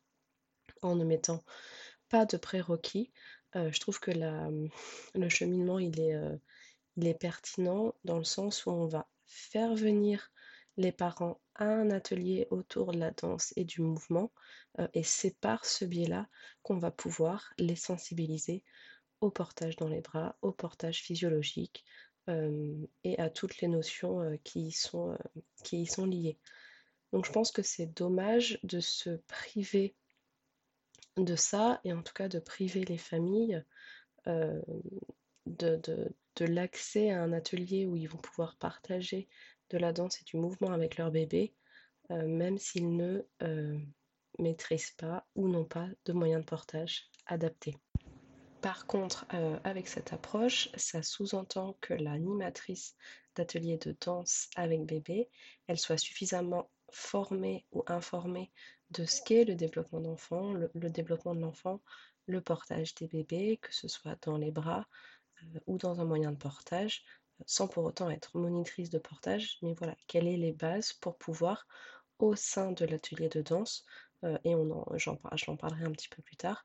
en 0.82 0.96
ne 0.96 1.04
mettant 1.04 1.44
pas 2.08 2.24
de 2.26 2.36
prérequis. 2.36 3.12
Euh, 3.54 3.70
je 3.70 3.80
trouve 3.80 4.00
que 4.00 4.10
le 4.10 5.28
cheminement 5.28 5.78
euh, 5.78 6.38
il 6.96 7.06
est 7.06 7.18
pertinent 7.18 7.94
dans 8.04 8.18
le 8.18 8.24
sens 8.24 8.66
où 8.66 8.70
on 8.70 8.86
va 8.86 9.06
faire 9.26 9.74
venir 9.74 10.30
les 10.76 10.92
parents 10.92 11.40
un 11.56 11.90
atelier 11.90 12.46
autour 12.50 12.92
de 12.92 12.98
la 12.98 13.10
danse 13.10 13.52
et 13.56 13.64
du 13.64 13.80
mouvement, 13.80 14.30
et 14.92 15.02
c'est 15.02 15.38
par 15.40 15.64
ce 15.64 15.84
biais-là 15.84 16.28
qu'on 16.62 16.78
va 16.78 16.90
pouvoir 16.90 17.52
les 17.58 17.76
sensibiliser 17.76 18.62
au 19.20 19.30
portage 19.30 19.76
dans 19.76 19.88
les 19.88 20.02
bras, 20.02 20.36
au 20.42 20.52
portage 20.52 21.02
physiologique, 21.02 21.84
et 22.28 23.18
à 23.18 23.30
toutes 23.30 23.60
les 23.60 23.68
notions, 23.68 24.20
sont, 24.72 25.16
qui 25.64 25.82
y 25.82 25.86
sont 25.86 26.06
liées. 26.06 26.38
Donc 27.12 27.24
je 27.24 27.32
pense 27.32 27.52
que 27.52 27.62
c'est 27.62 27.86
dommage 27.86 28.58
de 28.62 28.80
se 28.80 29.10
priver 29.28 29.94
de 31.16 31.36
ça 31.36 31.80
et 31.84 31.94
en 31.94 32.02
tout 32.02 32.12
cas 32.12 32.28
de 32.28 32.38
priver 32.38 32.84
les 32.84 32.98
familles, 32.98 33.64
de 35.46 36.44
l'accès 36.44 37.10
à 37.10 37.22
un 37.22 37.32
atelier 37.32 37.86
où 37.86 37.96
ils 37.96 38.08
vont 38.08 38.18
pouvoir 38.18 38.56
partager 38.56 39.28
de 39.70 39.78
la 39.78 39.92
danse 39.92 40.20
et 40.20 40.24
du 40.24 40.36
mouvement 40.36 40.72
avec 40.72 40.96
leur 40.96 41.10
bébé, 41.10 41.54
même 42.10 42.58
s'ils 42.58 42.94
ne, 42.96 43.22
maîtrisent 44.38 44.92
pas 44.92 45.26
ou 45.34 45.48
n'ont 45.48 45.64
pas 45.64 45.88
de 46.04 46.12
moyens 46.12 46.42
de 46.42 46.46
portage 46.46 47.10
adaptés. 47.26 47.76
Par 48.60 48.86
contre, 48.86 49.26
avec 49.64 49.88
cette 49.88 50.12
approche, 50.12 50.68
ça 50.76 51.02
sous-entend 51.02 51.76
que 51.80 51.94
l'animatrice 51.94 52.96
d'atelier 53.34 53.78
de 53.78 53.96
danse 54.00 54.48
avec 54.56 54.84
bébé, 54.84 55.28
elle 55.66 55.78
soit 55.78 55.98
suffisamment 55.98 56.70
formée 56.90 57.66
ou 57.72 57.84
informée 57.86 58.50
de 58.90 59.04
ce 59.04 59.22
qu'est 59.22 59.44
le 59.44 59.54
développement 59.54 60.00
d'enfant, 60.00 60.52
le, 60.52 60.90
développement 60.90 61.34
de 61.34 61.40
l'enfant, 61.40 61.80
le 62.26 62.40
portage 62.40 62.94
des 62.94 63.08
bébés, 63.08 63.58
que 63.60 63.74
ce 63.74 63.88
soit 63.88 64.16
dans 64.24 64.36
les 64.36 64.50
bras 64.50 64.86
ou 65.66 65.78
dans 65.78 66.00
un 66.00 66.04
moyen 66.04 66.32
de 66.32 66.36
portage, 66.36 67.04
sans 67.44 67.68
pour 67.68 67.84
autant 67.84 68.10
être 68.10 68.36
monitrice 68.38 68.90
de 68.90 68.98
portage, 68.98 69.58
mais 69.62 69.74
voilà, 69.74 69.96
quelles 70.06 70.24
sont 70.24 70.40
les 70.40 70.52
bases 70.52 70.92
pour 70.94 71.16
pouvoir, 71.18 71.66
au 72.18 72.34
sein 72.34 72.72
de 72.72 72.84
l'atelier 72.84 73.28
de 73.28 73.42
danse, 73.42 73.84
et 74.44 74.54
on 74.54 74.84
j'en 74.96 75.56
parlerai 75.56 75.84
un 75.84 75.92
petit 75.92 76.08
peu 76.08 76.22
plus 76.22 76.36
tard, 76.36 76.64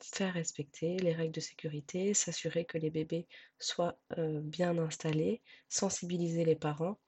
faire 0.00 0.34
respecter 0.34 0.96
les 0.98 1.12
règles 1.12 1.34
de 1.34 1.40
sécurité, 1.40 2.14
s'assurer 2.14 2.64
que 2.64 2.78
les 2.78 2.90
bébés 2.90 3.26
soient 3.58 3.98
bien 4.16 4.78
installés, 4.78 5.42
sensibiliser 5.68 6.44
les 6.44 6.56
parents, 6.56 6.98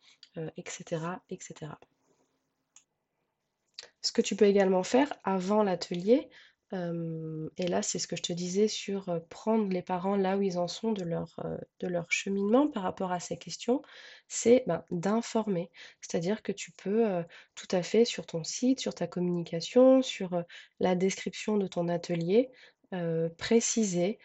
etc., 0.56 1.20
etc. 1.30 1.72
Ce 4.00 4.12
que 4.12 4.22
tu 4.22 4.36
peux 4.36 4.46
également 4.46 4.82
faire 4.84 5.12
avant 5.24 5.62
l'atelier, 5.62 6.28
et 6.72 7.66
là, 7.66 7.82
c'est 7.82 7.98
ce 7.98 8.06
que 8.06 8.16
je 8.16 8.22
te 8.22 8.32
disais 8.32 8.68
sur 8.68 9.20
prendre 9.30 9.68
les 9.72 9.82
parents 9.82 10.16
là 10.16 10.36
où 10.36 10.42
ils 10.42 10.58
en 10.58 10.68
sont 10.68 10.92
de 10.92 11.02
leur, 11.02 11.40
de 11.80 11.88
leur 11.88 12.10
cheminement 12.12 12.68
par 12.68 12.82
rapport 12.82 13.10
à 13.10 13.20
ces 13.20 13.38
questions, 13.38 13.82
c'est 14.28 14.64
ben, 14.66 14.84
d'informer. 14.90 15.70
C'est-à-dire 16.00 16.42
que 16.42 16.52
tu 16.52 16.72
peux 16.72 17.06
tout 17.54 17.68
à 17.70 17.82
fait 17.82 18.04
sur 18.04 18.26
ton 18.26 18.44
site, 18.44 18.80
sur 18.80 18.94
ta 18.94 19.06
communication, 19.06 20.02
sur 20.02 20.42
la 20.78 20.94
description 20.94 21.56
de 21.56 21.66
ton 21.66 21.88
atelier, 21.88 22.50
préciser 23.36 24.18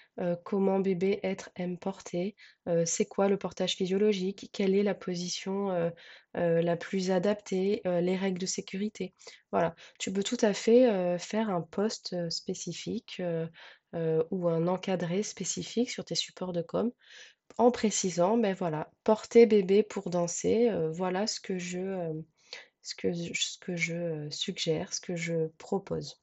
comment 0.44 0.80
bébé 0.80 1.20
être 1.24 1.50
aime 1.56 1.78
porter, 1.78 2.36
c'est 2.86 3.06
quoi 3.06 3.28
le 3.28 3.38
portage 3.38 3.76
physiologique, 3.76 4.50
quelle 4.54 4.76
est 4.76 4.84
la 4.84 4.96
position 4.96 5.92
la 6.34 6.78
plus 6.78 7.12
adaptée, 7.12 7.82
les 7.86 8.16
règles 8.16 8.40
de 8.40 8.46
sécurité. 8.46 9.14
Voilà, 9.52 9.76
tu 10.00 10.12
peux 10.14 10.24
tout 10.24 10.38
à 10.42 10.54
fait 10.54 11.18
faire 11.20 11.50
un 11.50 11.62
post 11.62 12.30
spécifique 12.30 13.22
ou 13.94 14.48
un 14.48 14.68
encadré 14.68 15.24
spécifique 15.24 15.92
sur 15.92 16.06
tes 16.06 16.16
supports 16.16 16.54
de 16.54 16.62
com 16.62 16.92
en 17.58 17.70
précisant, 17.70 18.38
ben 18.38 18.56
voilà, 18.56 18.90
porter 19.04 19.46
bébé 19.46 19.84
pour 19.84 20.10
danser, 20.10 20.72
voilà 20.92 21.28
ce 21.28 21.40
que 21.40 21.60
je, 21.60 22.14
ce 22.82 22.96
que, 22.96 23.14
ce 23.14 23.58
que 23.60 23.76
je 23.76 24.28
suggère, 24.32 24.94
ce 24.94 25.02
que 25.02 25.16
je 25.16 25.48
propose 25.58 26.23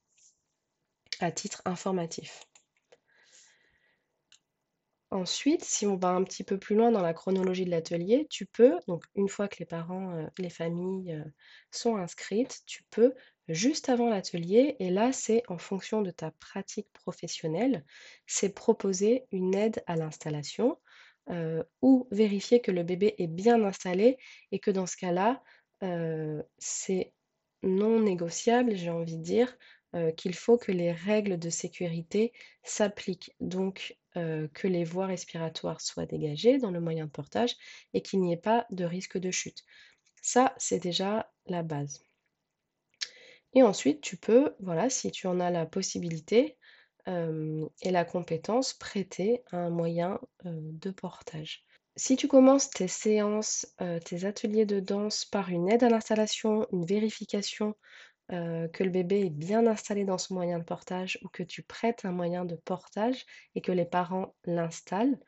à 1.19 1.31
titre 1.31 1.61
informatif. 1.65 2.45
Ensuite, 5.11 5.65
si 5.65 5.85
on 5.85 5.97
va 5.97 6.11
un 6.11 6.23
petit 6.23 6.45
peu 6.45 6.57
plus 6.57 6.73
loin 6.73 6.89
dans 6.89 7.01
la 7.01 7.13
chronologie 7.13 7.65
de 7.65 7.69
l'atelier, 7.69 8.27
tu 8.29 8.45
peux, 8.45 8.79
donc 8.87 9.03
une 9.15 9.27
fois 9.27 9.49
que 9.49 9.57
les 9.59 9.65
parents, 9.65 10.15
euh, 10.15 10.25
les 10.37 10.49
familles 10.49 11.11
euh, 11.11 11.25
sont 11.69 11.97
inscrites, 11.97 12.61
tu 12.65 12.83
peux, 12.91 13.13
juste 13.49 13.89
avant 13.89 14.09
l'atelier, 14.09 14.77
et 14.79 14.89
là 14.89 15.11
c'est 15.11 15.43
en 15.49 15.57
fonction 15.57 16.01
de 16.01 16.11
ta 16.11 16.31
pratique 16.31 16.87
professionnelle, 16.93 17.83
c'est 18.25 18.55
proposer 18.55 19.25
une 19.33 19.53
aide 19.53 19.83
à 19.85 19.97
l'installation 19.97 20.77
euh, 21.29 21.61
ou 21.81 22.07
vérifier 22.11 22.61
que 22.61 22.71
le 22.71 22.83
bébé 22.83 23.15
est 23.17 23.27
bien 23.27 23.61
installé 23.65 24.17
et 24.53 24.59
que 24.59 24.71
dans 24.71 24.85
ce 24.85 24.95
cas-là, 24.95 25.43
c'est 26.59 27.11
non 27.63 27.99
négociable, 27.99 28.75
j'ai 28.75 28.91
envie 28.91 29.17
de 29.17 29.23
dire, 29.23 29.57
qu'il 30.17 30.33
faut 30.33 30.57
que 30.57 30.71
les 30.71 30.91
règles 30.91 31.37
de 31.37 31.49
sécurité 31.49 32.33
s'appliquent. 32.63 33.35
Donc, 33.39 33.97
que 34.13 34.67
les 34.67 34.83
voies 34.83 35.05
respiratoires 35.05 35.79
soient 35.81 36.05
dégagées 36.05 36.57
dans 36.57 36.71
le 36.71 36.81
moyen 36.81 37.05
de 37.05 37.11
portage 37.11 37.55
et 37.93 38.01
qu'il 38.01 38.21
n'y 38.21 38.33
ait 38.33 38.37
pas 38.37 38.65
de 38.69 38.83
risque 38.85 39.17
de 39.17 39.31
chute. 39.31 39.63
Ça, 40.21 40.53
c'est 40.57 40.79
déjà 40.79 41.31
la 41.45 41.63
base. 41.63 42.05
Et 43.53 43.63
ensuite, 43.63 44.01
tu 44.01 44.17
peux, 44.17 44.55
voilà, 44.59 44.89
si 44.89 45.11
tu 45.11 45.27
en 45.27 45.39
as 45.39 45.49
la 45.49 45.65
possibilité 45.65 46.57
et 47.07 47.91
la 47.91 48.05
compétence, 48.05 48.73
prêter 48.73 49.43
un 49.51 49.69
moyen 49.69 50.19
de 50.45 50.91
portage. 50.91 51.65
Si 51.97 52.15
tu 52.15 52.27
commences 52.27 52.69
tes 52.69 52.87
séances, 52.87 53.65
tes 54.05 54.25
ateliers 54.25 54.65
de 54.65 54.79
danse 54.79 55.25
par 55.25 55.49
une 55.49 55.69
aide 55.69 55.83
à 55.83 55.89
l'installation, 55.89 56.65
une 56.71 56.85
vérification 56.85 57.75
que 58.31 58.83
le 58.83 58.89
bébé 58.89 59.25
est 59.25 59.29
bien 59.29 59.67
installé 59.67 60.05
dans 60.05 60.17
son 60.17 60.33
moyen 60.35 60.57
de 60.57 60.63
portage 60.63 61.19
ou 61.23 61.27
que 61.27 61.43
tu 61.43 61.63
prêtes 61.63 62.05
un 62.05 62.11
moyen 62.11 62.45
de 62.45 62.55
portage 62.55 63.25
et 63.55 63.61
que 63.61 63.73
les 63.73 63.85
parents 63.85 64.33
l'installent, 64.45 65.19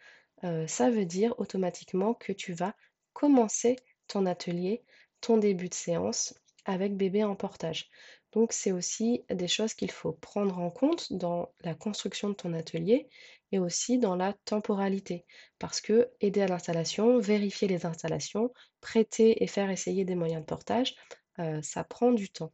ça 0.68 0.90
veut 0.90 1.06
dire 1.06 1.34
automatiquement 1.38 2.14
que 2.14 2.32
tu 2.32 2.54
vas 2.54 2.74
commencer 3.12 3.76
ton 4.08 4.26
atelier, 4.26 4.84
ton 5.20 5.38
début 5.38 5.70
de 5.70 5.74
séance 5.74 6.34
avec 6.66 6.96
bébé 6.96 7.26
en 7.26 7.36
portage. 7.36 7.90
Donc 8.32 8.54
c'est 8.54 8.72
aussi 8.72 9.26
des 9.30 9.48
choses 9.48 9.74
qu'il 9.74 9.92
faut 9.92 10.14
prendre 10.14 10.58
en 10.60 10.72
compte 10.72 11.12
dans 11.12 11.54
la 11.62 11.76
construction 11.76 12.30
de 12.30 12.34
ton 12.34 12.54
atelier 12.54 13.10
et 13.52 13.60
aussi 13.60 14.00
dans 14.00 14.16
la 14.16 14.34
temporalité. 14.46 15.26
Parce 15.60 15.82
que 15.82 16.10
aider 16.22 16.42
à 16.42 16.48
l'installation, 16.48 17.20
vérifier 17.20 17.68
les 17.68 17.86
installations, 17.86 18.52
prêter 18.82 19.44
et 19.44 19.48
faire 19.48 19.70
essayer 19.70 20.06
des 20.06 20.16
moyens 20.16 20.42
de 20.42 20.46
portage, 20.46 20.96
ça 21.62 21.84
prend 21.84 22.12
du 22.12 22.30
temps. 22.30 22.54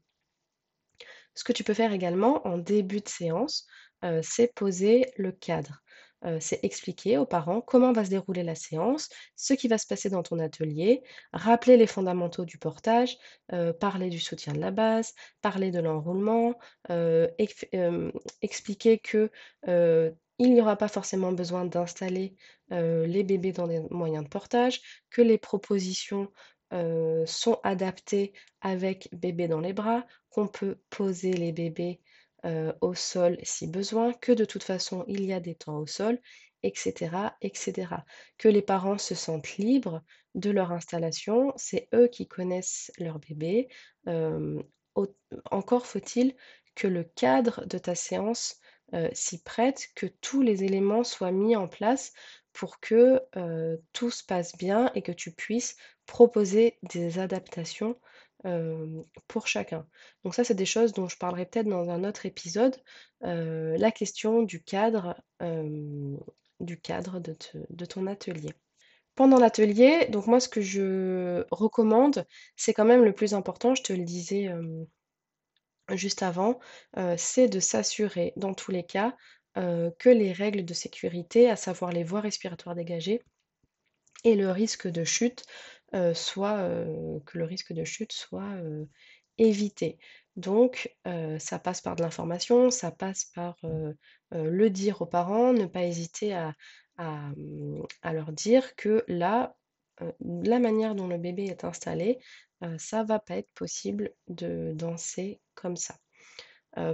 Ce 1.40 1.46
que 1.46 1.54
tu 1.54 1.64
peux 1.64 1.74
faire 1.74 1.94
également 1.94 2.46
en 2.46 2.58
début 2.58 3.00
de 3.00 3.08
séance, 3.08 3.66
c'est 4.22 4.54
poser 4.54 5.10
le 5.16 5.32
cadre. 5.32 5.82
c'est 6.42 6.60
expliquer 6.64 7.18
aux 7.18 7.26
parents 7.26 7.62
comment 7.62 7.94
va 7.94 8.04
se 8.04 8.10
dérouler 8.10 8.44
la 8.44 8.56
séance, 8.56 9.08
ce 9.38 9.54
qui 9.54 9.70
va 9.70 9.78
se 9.78 9.88
passer 9.88 10.10
dans 10.10 10.22
ton 10.22 10.38
atelier, 10.40 11.02
rappeler 11.32 11.78
les 11.78 11.88
fondamentaux 11.88 12.44
du 12.44 12.58
portage, 12.58 13.18
parler 13.80 14.10
du 14.10 14.20
soutien 14.20 14.52
de 14.52 14.60
la 14.60 14.72
base, 14.72 15.14
parler 15.42 15.72
de 15.72 15.80
l'enroulement, 15.80 16.56
expliquer 18.42 19.00
que 19.00 19.32
il 20.42 20.54
n'y 20.54 20.60
aura 20.60 20.76
pas 20.76 20.90
forcément 20.90 21.32
besoin 21.32 21.64
d'installer 21.64 22.36
les 22.70 23.24
bébés 23.24 23.54
dans 23.54 23.68
des 23.68 23.80
moyens 23.92 24.26
de 24.26 24.30
portage, 24.30 24.82
que 25.10 25.22
les 25.22 25.38
propositions 25.38 26.30
sont 27.26 27.60
adaptées 27.64 28.34
avec 28.62 29.10
bébé 29.12 29.48
dans 29.48 29.60
les 29.60 29.74
bras, 29.74 30.06
qu'on 30.30 30.48
peut 30.48 30.78
poser 30.90 31.34
les 31.34 31.52
bébés 31.52 32.00
au 32.82 32.94
sol 32.94 33.38
si 33.44 33.68
besoin, 33.68 34.14
que 34.14 34.32
de 34.32 34.46
toute 34.46 34.64
façon 34.64 35.04
il 35.08 35.26
y 35.26 35.34
a 35.34 35.40
des 35.40 35.56
temps 35.56 35.80
au 35.80 35.88
sol, 35.88 36.20
etc., 36.64 37.34
etc. 37.42 38.04
Que 38.38 38.48
les 38.48 38.62
parents 38.62 38.98
se 38.98 39.16
sentent 39.16 39.58
libres 39.58 40.02
de 40.36 40.52
leur 40.52 40.72
installation, 40.72 41.54
c'est 41.56 41.90
eux 41.94 42.08
qui 42.08 42.28
connaissent 42.28 42.92
leur 42.98 43.20
bébé. 43.20 43.68
encore 45.52 45.86
faut-il 45.86 46.36
que 46.76 46.88
le 46.88 47.04
cadre 47.04 47.66
de 47.66 47.78
ta 47.78 47.96
séance 47.96 48.60
s'y 49.14 49.42
prête, 49.44 49.90
que 49.96 50.06
tous 50.06 50.42
les 50.42 50.64
éléments 50.64 51.04
soient 51.04 51.32
mis 51.32 51.56
en 51.56 51.68
place 51.68 52.14
pour 52.54 52.80
que 52.80 53.22
tout 53.94 54.12
se 54.12 54.24
passe 54.24 54.56
bien 54.58 54.92
et 54.96 55.02
que 55.02 55.12
tu 55.12 55.32
puisses 55.32 55.76
proposer 56.10 56.78
des 56.84 57.20
adaptations 57.20 57.96
pour 59.28 59.48
chacun. 59.48 59.86
Donc 60.24 60.34
ça, 60.34 60.44
c'est 60.44 60.56
des 60.56 60.66
choses 60.66 60.94
dont 60.94 61.08
je 61.08 61.18
parlerai 61.18 61.46
peut-être 61.46 61.68
dans 61.68 61.90
un 61.90 62.04
autre 62.04 62.26
épisode. 62.26 62.76
la 63.22 63.92
question 63.92 64.44
du 64.44 64.64
cadre, 64.64 65.22
du 66.60 66.80
cadre 66.80 67.20
de, 67.20 67.36
de 67.70 67.86
ton 67.86 68.08
atelier. 68.08 68.54
Pendant 69.16 69.38
l'atelier, 69.38 70.08
donc 70.10 70.28
moi, 70.28 70.40
ce 70.40 70.48
que 70.48 70.62
je 70.62 71.46
recommande, 71.52 72.26
c'est 72.56 72.74
quand 72.74 72.86
même 72.86 73.04
le 73.04 73.14
plus 73.14 73.34
important, 73.34 73.76
je 73.76 73.84
te 73.84 73.94
le 73.94 74.04
disais 74.04 74.50
juste 75.92 76.24
avant, 76.24 76.60
c'est 77.18 77.50
de 77.50 77.60
s'assurer, 77.60 78.34
dans 78.36 78.54
tous 78.54 78.72
les 78.72 78.84
cas, 78.84 79.16
que 79.56 80.10
les 80.10 80.32
règles 80.32 80.64
de 80.64 80.74
sécurité, 80.74 81.50
à 81.50 81.56
savoir 81.56 81.92
les 81.92 82.04
voies 82.04 82.22
respiratoires 82.22 82.76
dégagées 82.76 83.22
et 84.24 84.36
le 84.36 84.52
risque 84.52 84.88
de 84.88 85.04
chute, 85.04 85.46
soit, 86.14 86.58
que 87.26 87.38
le 87.38 87.46
risque 87.46 87.74
de 87.74 87.84
chute 87.84 88.12
soit, 88.12 88.56
évité. 89.38 89.98
Donc 90.36 90.96
ça 91.38 91.60
passe 91.60 91.82
par 91.82 91.96
de 91.96 92.04
l'information, 92.04 92.72
ça 92.72 92.92
passe 92.92 93.26
par, 93.26 93.58
le 94.32 94.70
dire 94.70 95.02
aux 95.02 95.08
parents, 95.08 95.54
ne 95.54 95.66
pas 95.66 95.84
hésiter 95.84 96.34
à 96.34 96.56
à 97.00 98.14
leur 98.14 98.32
dire 98.32 98.76
que 98.76 99.04
là, 99.08 99.56
la 100.20 100.60
manière 100.60 100.96
dont 100.96 101.08
le 101.08 101.18
bébé 101.18 101.46
est 101.46 101.64
installé, 101.64 102.20
ça 102.78 103.04
va 103.04 103.20
pas 103.20 103.38
être 103.38 103.52
possible 103.54 104.12
de 104.28 104.74
danser 104.76 105.40
comme 105.56 105.78
ça. 105.78 105.96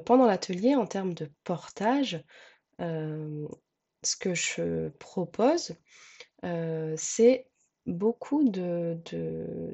pendant 0.06 0.26
l'atelier, 0.26 0.76
en 0.76 0.86
termes 0.86 1.14
de 1.14 1.32
portage, 1.44 2.24
ce 2.80 4.16
que 4.20 4.34
je 4.34 4.90
propose, 5.00 5.76
c'est 6.44 7.48
beaucoup 7.86 8.48
de 8.50 8.98
de 9.06 9.72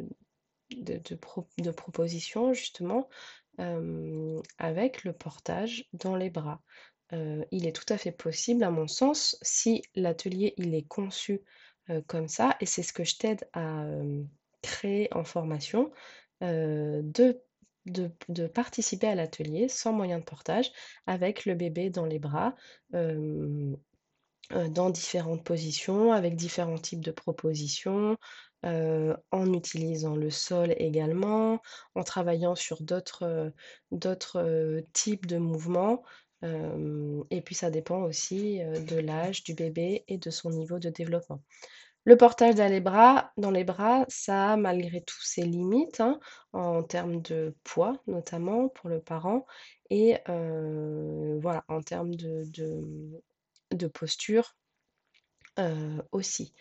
de 1.57 1.71
propositions 1.71 2.53
justement, 2.53 3.09
avec 4.57 5.03
le 5.03 5.13
portage 5.13 5.85
dans 5.93 6.15
les 6.15 6.29
bras. 6.29 6.61
il 7.11 7.67
est 7.67 7.75
tout 7.75 7.91
à 7.93 7.97
fait 7.97 8.11
possible 8.11 8.63
à 8.63 8.71
mon 8.71 8.87
sens, 8.87 9.37
si 9.41 9.83
l'atelier 9.95 10.53
il 10.57 10.73
est 10.73 10.87
conçu, 10.87 11.41
comme 12.07 12.27
ça 12.27 12.55
et 12.61 12.65
c'est 12.65 12.83
ce 12.83 12.93
que 12.93 13.03
je 13.03 13.17
t'aide 13.17 13.47
à, 13.53 13.85
créer 14.61 15.09
en 15.13 15.23
formation, 15.23 15.91
de 16.41 17.41
de 17.85 18.45
participer 18.47 19.07
à 19.07 19.15
l'atelier 19.15 19.67
sans 19.67 19.91
moyen 19.91 20.19
de 20.19 20.23
portage 20.23 20.71
avec 21.07 21.45
le 21.45 21.55
bébé 21.55 21.89
dans 21.89 22.05
les 22.05 22.19
bras, 22.19 22.55
dans 24.49 24.89
différentes 24.89 25.43
positions, 25.43 26.11
avec 26.11 26.35
différents 26.35 26.77
types 26.77 27.03
de 27.03 27.11
propositions, 27.11 28.17
en 28.63 29.53
utilisant 29.53 30.15
le 30.15 30.29
sol 30.29 30.75
également, 30.77 31.59
en 31.95 32.03
travaillant 32.03 32.55
sur 32.55 32.83
d'autres, 32.83 33.53
d'autres, 33.91 34.83
types 34.93 35.25
de 35.25 35.37
mouvements, 35.37 36.03
et 36.43 37.41
puis 37.41 37.55
ça 37.55 37.71
dépend 37.71 38.01
aussi, 38.01 38.59
de 38.59 38.99
l'âge 38.99 39.43
du 39.43 39.53
bébé 39.53 40.03
et 40.07 40.17
de 40.17 40.29
son 40.29 40.49
niveau 40.49 40.79
de 40.79 40.89
développement. 40.89 41.41
Le 42.03 42.17
portage 42.17 42.55
dans 42.55 42.67
les 42.67 42.79
bras 42.81 43.31
dans 43.37 43.51
les 43.51 43.63
bras, 43.63 44.05
ça 44.07 44.53
a 44.53 44.57
malgré 44.57 45.01
tout 45.01 45.21
ses 45.21 45.43
limites, 45.43 45.99
hein, 45.99 46.19
en 46.51 46.81
termes 46.81 47.21
de 47.21 47.55
poids 47.63 48.01
notamment 48.07 48.69
pour 48.69 48.89
le 48.89 48.99
parent 48.99 49.45
et 49.91 50.17
voilà, 50.27 51.63
en 51.67 51.81
termes 51.81 52.15
de 52.15 52.43
posture, 53.87 54.55
aussi. 56.11 56.53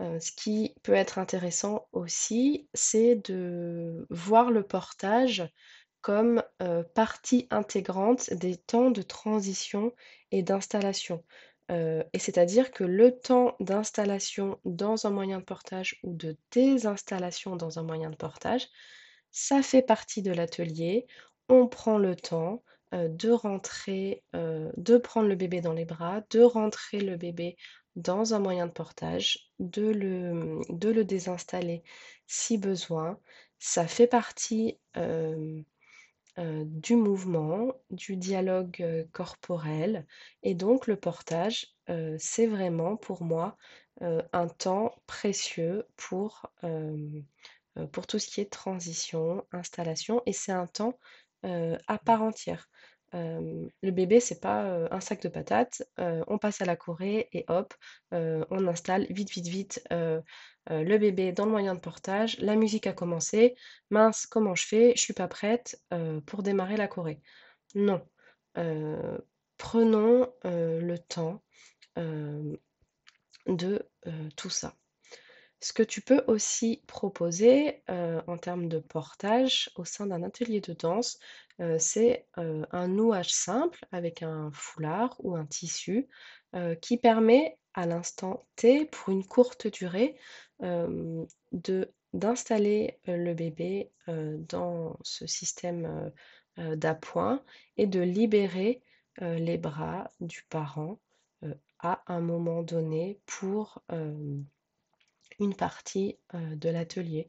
ce 0.00 0.32
qui 0.32 0.74
peut 0.82 0.94
être 0.94 1.18
intéressant 1.18 1.86
aussi, 1.92 2.68
c'est 2.74 3.14
de 3.14 4.06
voir 4.10 4.50
le 4.50 4.62
portage 4.62 5.48
comme, 6.00 6.42
partie 6.94 7.46
intégrante 7.50 8.32
des 8.34 8.56
temps 8.56 8.90
de 8.90 9.02
transition 9.02 9.92
et 10.32 10.42
d'installation. 10.42 11.24
et 11.70 12.18
c'est-à-dire 12.18 12.72
que 12.72 12.84
le 12.84 13.18
temps 13.18 13.56
d'installation 13.60 14.58
dans 14.64 15.06
un 15.06 15.10
moyen 15.10 15.38
de 15.38 15.44
portage 15.44 16.00
ou 16.02 16.14
de 16.14 16.36
désinstallation 16.50 17.56
dans 17.56 17.78
un 17.78 17.84
moyen 17.84 18.10
de 18.10 18.16
portage, 18.16 18.68
ça 19.30 19.62
fait 19.62 19.82
partie 19.82 20.22
de 20.22 20.32
l'atelier. 20.32 21.06
On 21.48 21.66
prend 21.66 21.98
le 21.98 22.14
temps, 22.14 22.62
de 22.92 23.30
rentrer, 23.30 24.22
de 24.32 24.96
prendre 24.98 25.28
le 25.28 25.34
bébé 25.34 25.60
dans 25.60 25.72
les 25.72 25.84
bras, 25.84 26.22
de 26.30 26.40
rentrer 26.40 27.00
le 27.00 27.16
bébé 27.16 27.56
dans 27.96 28.34
un 28.34 28.38
moyen 28.38 28.66
de 28.66 28.72
portage, 28.72 29.50
de 29.58 29.88
le, 29.88 31.04
désinstaller 31.04 31.82
si 32.26 32.58
besoin. 32.58 33.18
Ça 33.58 33.86
fait 33.86 34.06
partie 34.06 34.78
du 36.36 36.96
mouvement, 36.96 37.72
du 37.90 38.16
dialogue 38.16 39.06
corporel. 39.12 40.06
Et 40.42 40.54
donc 40.54 40.86
le 40.86 40.96
portage, 40.96 41.68
c'est 42.18 42.46
vraiment 42.46 42.96
pour 42.96 43.22
moi 43.22 43.56
un 44.00 44.48
temps 44.48 44.94
précieux 45.06 45.86
pour, 45.96 46.50
pour 47.92 48.06
tout 48.06 48.18
ce 48.18 48.28
qui 48.28 48.40
est 48.40 48.50
transition, 48.50 49.44
installation. 49.52 50.22
Et 50.26 50.32
c'est 50.32 50.52
un 50.52 50.66
temps 50.66 50.98
à 51.44 51.98
part 51.98 52.22
entière. 52.22 52.68
le 53.12 53.90
bébé, 53.90 54.20
c'est 54.20 54.40
pas, 54.40 54.88
un 54.90 55.00
sac 55.00 55.22
de 55.22 55.28
patates, 55.28 55.82
on 55.98 56.38
passe 56.38 56.60
à 56.60 56.64
la 56.64 56.76
Corée 56.76 57.28
et 57.32 57.44
hop, 57.48 57.74
on 58.10 58.66
installe 58.68 59.06
vite, 59.10 59.30
vite, 59.30 59.48
vite, 59.48 59.84
le 59.90 60.98
bébé 60.98 61.32
dans 61.32 61.44
le 61.44 61.50
moyen 61.50 61.74
de 61.74 61.80
portage. 61.80 62.38
La 62.38 62.56
musique 62.56 62.86
a 62.86 62.92
commencé. 62.92 63.54
Mince, 63.90 64.26
comment 64.26 64.54
je 64.54 64.66
fais? 64.66 64.92
Je 64.96 65.00
suis 65.02 65.14
pas 65.14 65.28
prête, 65.28 65.82
pour 66.26 66.42
démarrer 66.42 66.76
la 66.76 66.88
Corée. 66.88 67.20
Non, 67.74 68.02
prenons, 69.58 70.32
le 70.44 70.96
temps, 70.96 71.42
de, 73.46 73.88
tout 74.36 74.50
ça. 74.50 74.74
Ce 75.62 75.72
que 75.72 75.84
tu 75.84 76.00
peux 76.00 76.24
aussi 76.26 76.82
proposer, 76.88 77.84
en 77.88 78.36
termes 78.36 78.68
de 78.68 78.80
portage 78.80 79.70
au 79.76 79.84
sein 79.84 80.06
d'un 80.08 80.24
atelier 80.24 80.60
de 80.60 80.72
danse, 80.72 81.20
c'est, 81.78 82.26
un 82.34 82.88
nouage 82.88 83.32
simple 83.32 83.86
avec 83.92 84.24
un 84.24 84.50
foulard 84.52 85.14
ou 85.20 85.36
un 85.36 85.46
tissu, 85.46 86.08
qui 86.80 86.98
permet 86.98 87.58
à 87.74 87.86
l'instant 87.86 88.44
T, 88.56 88.86
pour 88.86 89.10
une 89.10 89.24
courte 89.24 89.68
durée, 89.68 90.16
d'installer, 92.12 92.98
le 93.06 93.32
bébé, 93.32 93.92
dans 94.08 94.98
ce 95.02 95.28
système, 95.28 96.12
d'appoint 96.56 97.40
et 97.76 97.86
de 97.86 98.00
libérer, 98.00 98.82
les 99.20 99.58
bras 99.58 100.10
du 100.18 100.42
parent, 100.50 100.98
à 101.78 102.02
un 102.08 102.20
moment 102.20 102.64
donné 102.64 103.20
pour, 103.26 103.80
une 105.38 105.54
partie 105.54 106.18
de 106.34 106.68
l'atelier. 106.68 107.28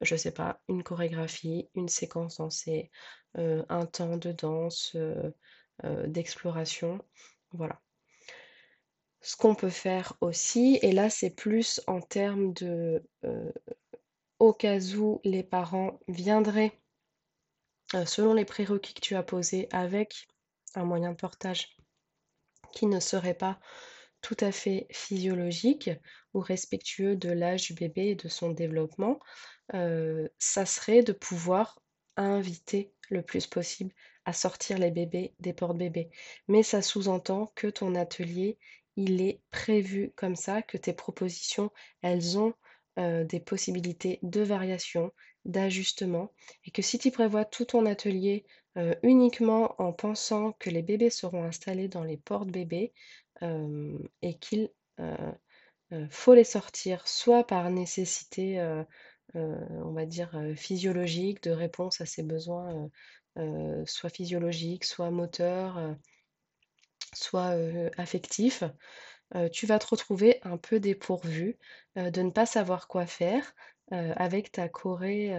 Je 0.00 0.16
sais 0.16 0.32
pas, 0.32 0.60
une 0.68 0.82
chorégraphie, 0.82 1.68
une 1.74 1.88
séquence 1.88 2.38
dansée, 2.38 2.90
un 3.34 3.86
temps 3.86 4.16
de 4.16 4.32
danse, 4.32 4.96
d'exploration. 5.82 6.98
Voilà. 7.52 7.80
Ce 9.20 9.36
qu'on 9.36 9.54
peut 9.54 9.70
faire 9.70 10.14
aussi, 10.20 10.78
et 10.82 10.92
là 10.92 11.08
c'est 11.08 11.30
plus 11.30 11.80
en 11.86 12.00
termes 12.00 12.52
de 12.52 13.02
au 14.38 14.52
cas 14.52 14.80
où 14.96 15.20
les 15.24 15.42
parents 15.42 15.98
viendraient 16.08 16.78
selon 18.04 18.34
les 18.34 18.44
prérequis 18.44 18.92
que 18.92 19.00
tu 19.00 19.14
as 19.14 19.22
posés 19.22 19.68
avec 19.70 20.28
un 20.74 20.84
moyen 20.84 21.12
de 21.12 21.16
portage 21.16 21.76
qui 22.72 22.86
ne 22.86 23.00
serait 23.00 23.34
pas 23.34 23.60
tout 24.24 24.36
à 24.40 24.52
fait 24.52 24.86
physiologique 24.90 25.90
ou 26.32 26.40
respectueux 26.40 27.14
de 27.14 27.30
l'âge 27.30 27.66
du 27.66 27.74
bébé 27.74 28.06
et 28.08 28.14
de 28.14 28.28
son 28.28 28.48
développement, 28.50 29.20
ça 29.70 30.64
serait 30.64 31.02
de 31.02 31.12
pouvoir 31.12 31.78
inviter 32.16 32.94
le 33.10 33.20
plus 33.20 33.46
possible 33.46 33.92
à 34.24 34.32
sortir 34.32 34.78
les 34.78 34.90
bébés 34.90 35.34
des 35.40 35.52
portes-bébés. 35.52 36.08
Mais 36.48 36.62
ça 36.62 36.80
sous-entend 36.80 37.52
que 37.54 37.66
ton 37.66 37.94
atelier, 37.94 38.58
il 38.96 39.20
est 39.20 39.42
prévu 39.50 40.12
comme 40.16 40.36
ça, 40.36 40.62
que 40.62 40.78
tes 40.78 40.94
propositions, 40.94 41.70
elles 42.00 42.38
ont 42.38 42.54
des 42.96 43.40
possibilités 43.44 44.20
de 44.22 44.40
variation, 44.40 45.12
d'ajustement, 45.44 46.32
et 46.64 46.70
que 46.70 46.82
si 46.82 46.98
tu 46.98 47.10
prévois 47.10 47.44
tout 47.44 47.64
ton 47.66 47.86
atelier 47.86 48.44
uniquement 49.02 49.74
en 49.80 49.92
pensant 49.92 50.52
que 50.52 50.70
les 50.70 50.82
bébés 50.82 51.10
seront 51.10 51.44
installés 51.44 51.88
dans 51.88 52.04
les 52.04 52.16
portes-bébés, 52.16 52.92
et 53.42 54.34
qu'il 54.38 54.70
faut 56.10 56.34
les 56.34 56.44
sortir 56.44 57.06
soit 57.06 57.46
par 57.46 57.70
nécessité, 57.70 58.60
on 59.34 59.92
va 59.92 60.06
dire, 60.06 60.36
physiologique, 60.56 61.42
de 61.42 61.50
réponse 61.50 62.00
à 62.00 62.06
ses 62.06 62.22
besoins, 62.22 62.90
soit 63.86 64.10
physiologiques, 64.10 64.84
soit 64.84 65.10
moteurs, 65.10 65.96
soit 67.12 67.54
affectifs, 67.96 68.64
tu 69.52 69.66
vas 69.66 69.78
te 69.78 69.86
retrouver 69.86 70.38
un 70.42 70.56
peu 70.56 70.80
dépourvu, 70.80 71.58
de 71.96 72.22
ne 72.22 72.30
pas 72.30 72.46
savoir 72.46 72.88
quoi 72.88 73.06
faire, 73.06 73.54
avec 73.90 74.52
ta 74.52 74.68
choré, 74.68 75.32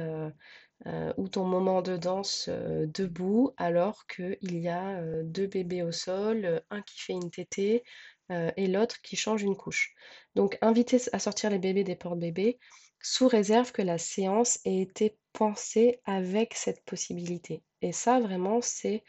ou 1.18 1.30
ton 1.30 1.46
moment 1.46 1.82
de 1.82 1.98
danse, 1.98 2.50
debout 2.50 3.54
alors 3.58 4.08
qu'il 4.08 4.60
y 4.60 4.68
a, 4.68 5.02
deux 5.24 5.48
bébés 5.48 5.84
au 5.84 5.92
sol, 5.92 6.62
un 6.70 6.82
qui 6.82 7.00
fait 7.00 7.14
une 7.14 7.32
tétée, 7.32 7.84
et 8.30 8.68
l'autre 8.68 9.02
qui 9.02 9.16
change 9.16 9.44
une 9.44 9.56
couche. 9.56 9.94
Donc 10.36 10.58
inviter 10.62 11.00
à 11.14 11.20
sortir 11.20 11.50
les 11.50 11.60
bébés 11.60 11.84
des 11.84 11.96
portes-bébés 11.96 12.60
sous 13.02 13.28
réserve 13.28 13.72
que 13.72 13.82
la 13.82 13.98
séance 13.98 14.60
ait 14.66 14.82
été 14.82 15.18
pensée 15.34 16.02
avec 16.06 16.54
cette 16.56 16.84
possibilité. 16.86 17.64
Et 17.82 17.92
ça 17.92 18.20
vraiment 18.20 18.62
c'est, 18.62 19.04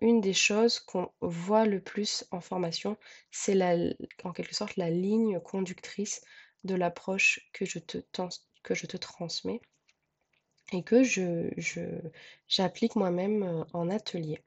une 0.00 0.20
des 0.20 0.32
choses 0.32 0.80
qu'on 0.80 1.10
voit 1.20 1.66
le 1.66 1.80
plus 1.80 2.24
en 2.30 2.40
formation, 2.40 2.96
c'est 3.30 3.60
en 4.24 4.32
quelque 4.32 4.54
sorte 4.54 4.76
la 4.76 4.90
ligne 4.90 5.38
conductrice 5.40 6.22
de 6.64 6.74
l'approche 6.74 7.40
que 7.52 7.64
je 7.64 7.78
te 7.78 7.98
que 8.66 8.74
je 8.74 8.86
te 8.86 8.96
transmets 8.96 9.62
et 10.72 10.82
que 10.82 11.04
je, 11.04 11.48
j'applique 12.48 12.96
moi-même 12.96 13.64
en 13.72 13.88
atelier. 13.88 14.42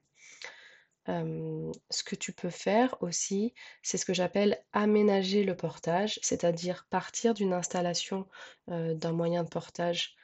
ce 1.07 2.03
que 2.03 2.15
tu 2.15 2.33
peux 2.33 2.49
faire 2.49 2.95
aussi, 3.01 3.53
c'est 3.81 3.97
ce 3.97 4.05
que 4.05 4.13
j'appelle 4.13 4.61
aménager 4.73 5.43
le 5.43 5.55
portage, 5.55 6.19
c'est-à-dire 6.21 6.85
partir 6.89 7.33
d'une 7.33 7.53
installation 7.53 8.27
d'un 8.67 9.13
moyen 9.13 9.43
de 9.43 9.49
portage 9.49 10.15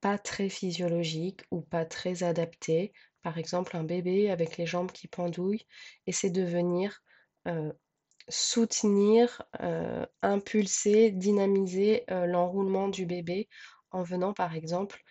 pas 0.00 0.16
très 0.16 0.48
physiologique 0.48 1.42
ou 1.50 1.60
pas 1.60 1.84
très 1.84 2.22
adapté, 2.22 2.92
par 3.22 3.36
exemple 3.36 3.76
un 3.76 3.84
bébé 3.84 4.30
avec 4.30 4.56
les 4.56 4.66
jambes 4.66 4.92
qui 4.92 5.06
pendouillent, 5.06 5.66
et 6.06 6.12
c'est 6.12 6.30
de 6.30 6.42
venir 6.42 7.02
soutenir, 8.28 9.42
impulser, 10.22 11.10
dynamiser 11.10 12.04
l'enroulement 12.08 12.88
du 12.88 13.06
bébé 13.06 13.48
en 13.90 14.02
venant 14.02 14.32
par 14.32 14.54
exemple 14.54 15.02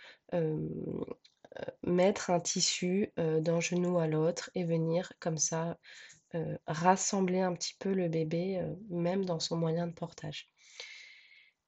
mettre 1.83 2.29
un 2.29 2.39
tissu 2.39 3.11
d'un 3.17 3.59
genou 3.59 3.97
à 3.99 4.07
l'autre 4.07 4.51
et 4.55 4.63
venir 4.63 5.11
comme 5.19 5.37
ça 5.37 5.77
rassembler 6.67 7.39
un 7.39 7.53
petit 7.53 7.75
peu 7.79 7.93
le 7.93 8.09
bébé 8.09 8.61
même 8.89 9.25
dans 9.25 9.39
son 9.39 9.57
moyen 9.57 9.87
de 9.87 9.93
portage. 9.93 10.47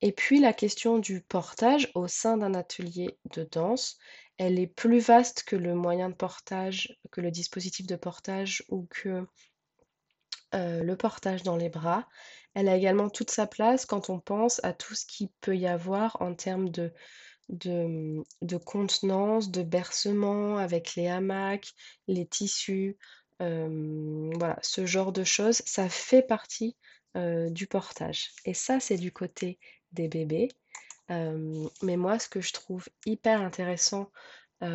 Et 0.01 0.11
puis 0.11 0.39
la 0.39 0.53
question 0.53 0.97
du 0.97 1.21
portage 1.21 1.91
au 1.93 2.07
sein 2.07 2.37
d'un 2.37 2.53
atelier 2.53 3.17
de 3.33 3.43
danse, 3.51 3.97
elle 4.37 4.57
est 4.57 4.67
plus 4.67 4.99
vaste 4.99 5.43
que 5.43 5.57
le 5.57 5.75
moyen 5.75 6.09
de 6.09 6.15
portage, 6.15 6.97
que 7.11 7.19
le 7.19 7.31
dispositif 7.31 7.85
de 7.85 7.97
portage 7.97 8.63
ou 8.69 8.87
que 8.89 9.25
le 10.53 10.93
portage 10.95 11.43
dans 11.43 11.57
les 11.57 11.69
bras. 11.69 12.07
Elle 12.53 12.67
a 12.69 12.75
également 12.75 13.09
toute 13.09 13.31
sa 13.31 13.47
place 13.47 13.85
quand 13.85 14.09
on 14.09 14.19
pense 14.19 14.63
à 14.63 14.73
tout 14.73 14.95
ce 14.95 15.05
qu'il 15.05 15.29
peut 15.41 15.55
y 15.55 15.67
avoir 15.67 16.21
en 16.21 16.33
termes 16.33 16.69
de, 16.69 16.91
contenance, 18.65 19.51
de 19.51 19.63
bercement 19.63 20.57
avec 20.57 20.95
les 20.95 21.07
hamacs, 21.07 21.73
les 22.07 22.25
tissus, 22.25 22.97
voilà, 23.39 24.57
ce 24.61 24.85
genre 24.85 25.11
de 25.11 25.23
choses, 25.23 25.61
ça 25.65 25.89
fait 25.89 26.23
partie 26.23 26.75
du 27.15 27.67
portage. 27.67 28.31
Et 28.45 28.53
ça, 28.53 28.79
c'est 28.79 28.97
du 28.97 29.11
côté 29.11 29.59
des 29.91 30.07
bébés. 30.07 30.49
mais 31.09 31.97
moi, 31.97 32.19
ce 32.19 32.27
que 32.27 32.41
je 32.41 32.53
trouve 32.53 32.87
hyper 33.05 33.41
intéressant 33.41 34.11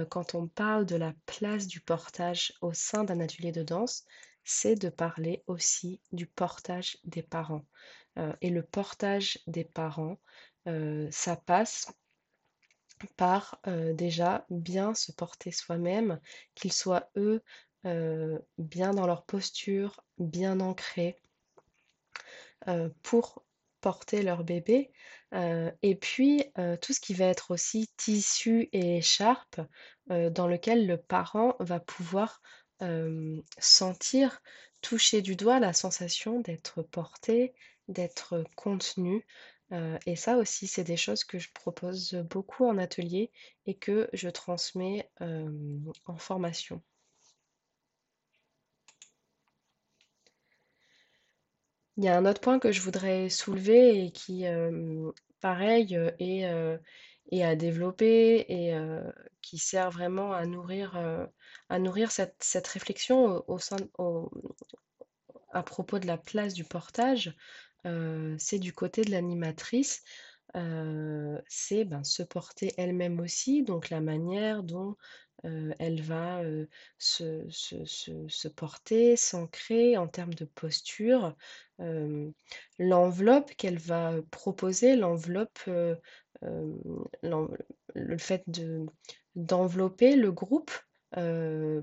quand 0.09 0.35
on 0.35 0.47
parle 0.47 0.87
de 0.87 0.97
la 0.97 1.13
place 1.27 1.67
du 1.67 1.81
portage 1.81 2.55
au 2.63 2.73
sein 2.73 3.05
d'un 3.05 3.21
atelier 3.21 3.53
de 3.53 3.63
danse, 3.63 4.05
c'est 4.45 4.77
de 4.77 4.89
parler 4.89 5.43
aussi 5.47 6.01
du 6.13 6.27
portage 6.27 6.99
des 7.05 7.23
parents. 7.23 7.65
et 8.41 8.51
le 8.51 8.63
portage 8.63 9.41
des 9.47 9.65
parents, 9.65 10.19
ça 11.11 11.37
passe 11.37 11.93
par 13.17 13.61
déjà 13.95 14.47
bien 14.51 14.95
se 14.95 15.13
porter 15.13 15.51
soi-même, 15.51 16.21
qu'ils 16.55 16.73
soient 16.73 17.11
eux 17.17 17.43
bien 18.59 18.93
dans 18.93 19.07
leur 19.07 19.25
posture, 19.25 20.01
bien 20.19 20.61
ancrés, 20.61 21.17
pour 23.03 23.45
porter 23.81 24.23
leur 24.23 24.45
bébé. 24.45 24.93
et 25.33 25.97
puis 25.97 26.45
tout 26.81 26.93
ce 26.93 27.01
qui 27.01 27.15
va 27.15 27.27
être 27.27 27.51
aussi 27.51 27.89
tissu 27.97 28.69
et 28.73 28.99
écharpe, 28.99 29.61
dans 30.09 30.47
lequel 30.47 30.87
le 30.87 30.99
parent 30.99 31.57
va 31.61 31.81
pouvoir 31.81 32.41
sentir, 33.59 34.43
toucher 34.81 35.23
du 35.23 35.37
doigt 35.37 35.61
la 35.61 35.73
sensation 35.73 36.41
d'être 36.41 36.83
porté, 36.83 37.55
d'être 37.89 38.45
contenu. 38.57 39.27
et 40.07 40.17
ça 40.17 40.37
aussi, 40.37 40.67
c'est 40.67 40.85
des 40.85 40.97
choses 40.97 41.25
que 41.25 41.39
je 41.39 41.51
propose 41.53 42.15
beaucoup 42.31 42.67
en 42.67 42.79
atelier 42.79 43.31
et 43.67 43.75
que 43.75 44.09
je 44.13 44.29
transmets 44.29 45.11
en 45.21 46.17
formation. 46.19 46.83
Il 51.97 52.05
y 52.05 52.09
a 52.09 52.17
un 52.17 52.27
autre 52.27 52.41
point 52.41 52.59
que 52.59 52.73
je 52.73 52.81
voudrais 52.81 53.29
soulever 53.29 54.05
et 54.05 54.11
qui, 54.11 54.45
pareil, 55.41 55.97
est, 56.19 56.45
à 57.33 57.57
développer 57.57 58.45
et 58.49 58.75
qui 59.43 59.59
sert 59.59 59.91
vraiment 59.91 60.33
à 60.33 60.47
nourrir, 60.47 60.97
à 61.69 61.79
nourrir 61.79 62.11
cette, 62.11 62.67
réflexion 62.67 63.43
au, 63.49 63.59
sein, 63.59 63.77
à 65.51 65.63
propos 65.63 65.99
de 65.99 66.07
la 66.07 66.19
place 66.19 66.55
du 66.55 66.65
portage. 66.65 67.35
c'est 68.39 68.59
du 68.59 68.73
côté 68.73 69.03
de 69.03 69.11
l'animatrice. 69.11 70.03
c'est 70.55 71.85
ben, 71.85 72.05
se 72.05 72.23
porter 72.23 72.73
elle-même 72.77 73.21
aussi, 73.21 73.63
donc 73.63 73.91
la 73.91 74.01
manière 74.01 74.63
dont 74.63 74.97
elle 75.79 76.01
va 76.03 76.43
se, 76.99 78.49
porter, 78.49 79.17
s'ancrer 79.17 79.97
en 79.97 80.09
termes 80.09 80.35
de 80.35 80.45
posture, 80.45 81.37
l'enveloppe 82.79 83.55
qu'elle 83.57 83.79
va 83.79 84.15
proposer, 84.31 84.97
l'enveloppe, 84.97 85.59
le 86.43 88.19
fait 88.19 88.43
de, 88.47 88.87
d'envelopper 89.35 90.17
le 90.17 90.33
groupe 90.33 90.73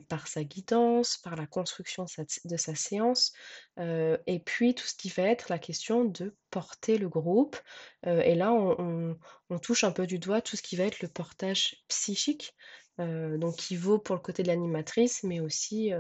par 0.09 0.27
sa 0.27 0.43
guidance, 0.43 1.17
par 1.17 1.35
la 1.35 1.47
construction 1.47 2.05
de 2.45 2.57
sa, 2.57 2.75
séance, 2.75 3.31
et 3.77 4.39
puis 4.45 4.75
tout 4.75 4.85
ce 4.85 4.95
qui 4.95 5.09
va 5.09 5.23
être 5.23 5.49
la 5.49 5.59
question 5.59 6.03
de 6.03 6.35
porter 6.49 6.97
le 6.97 7.07
groupe. 7.07 7.57
et 8.05 8.35
là, 8.35 8.51
on, 8.53 9.17
touche 9.61 9.83
un 9.83 9.91
peu 9.91 10.05
du 10.07 10.19
doigt 10.19 10.41
tout 10.41 10.57
ce 10.57 10.61
qui 10.61 10.75
va 10.75 10.83
être 10.83 11.01
le 11.01 11.07
portage 11.07 11.83
psychique, 11.87 12.55
donc 13.37 13.55
qui 13.55 13.75
vaut 13.75 13.99
pour 13.99 14.15
le 14.15 14.21
côté 14.21 14.43
de 14.43 14.47
l'animatrice, 14.47 15.23
mais 15.23 15.39
aussi 15.39 15.91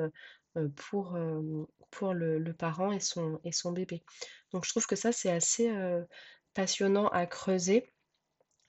pour, 0.75 1.17
pour 1.91 2.13
le, 2.13 2.53
parent 2.53 2.91
et 2.91 2.99
son, 2.99 3.39
bébé. 3.71 4.03
Donc 4.51 4.65
je 4.65 4.69
trouve 4.69 4.85
que 4.85 4.95
ça, 4.95 5.11
c'est 5.11 5.31
assez 5.31 5.71
passionnant 6.53 7.07
à 7.09 7.25
creuser. 7.25 7.91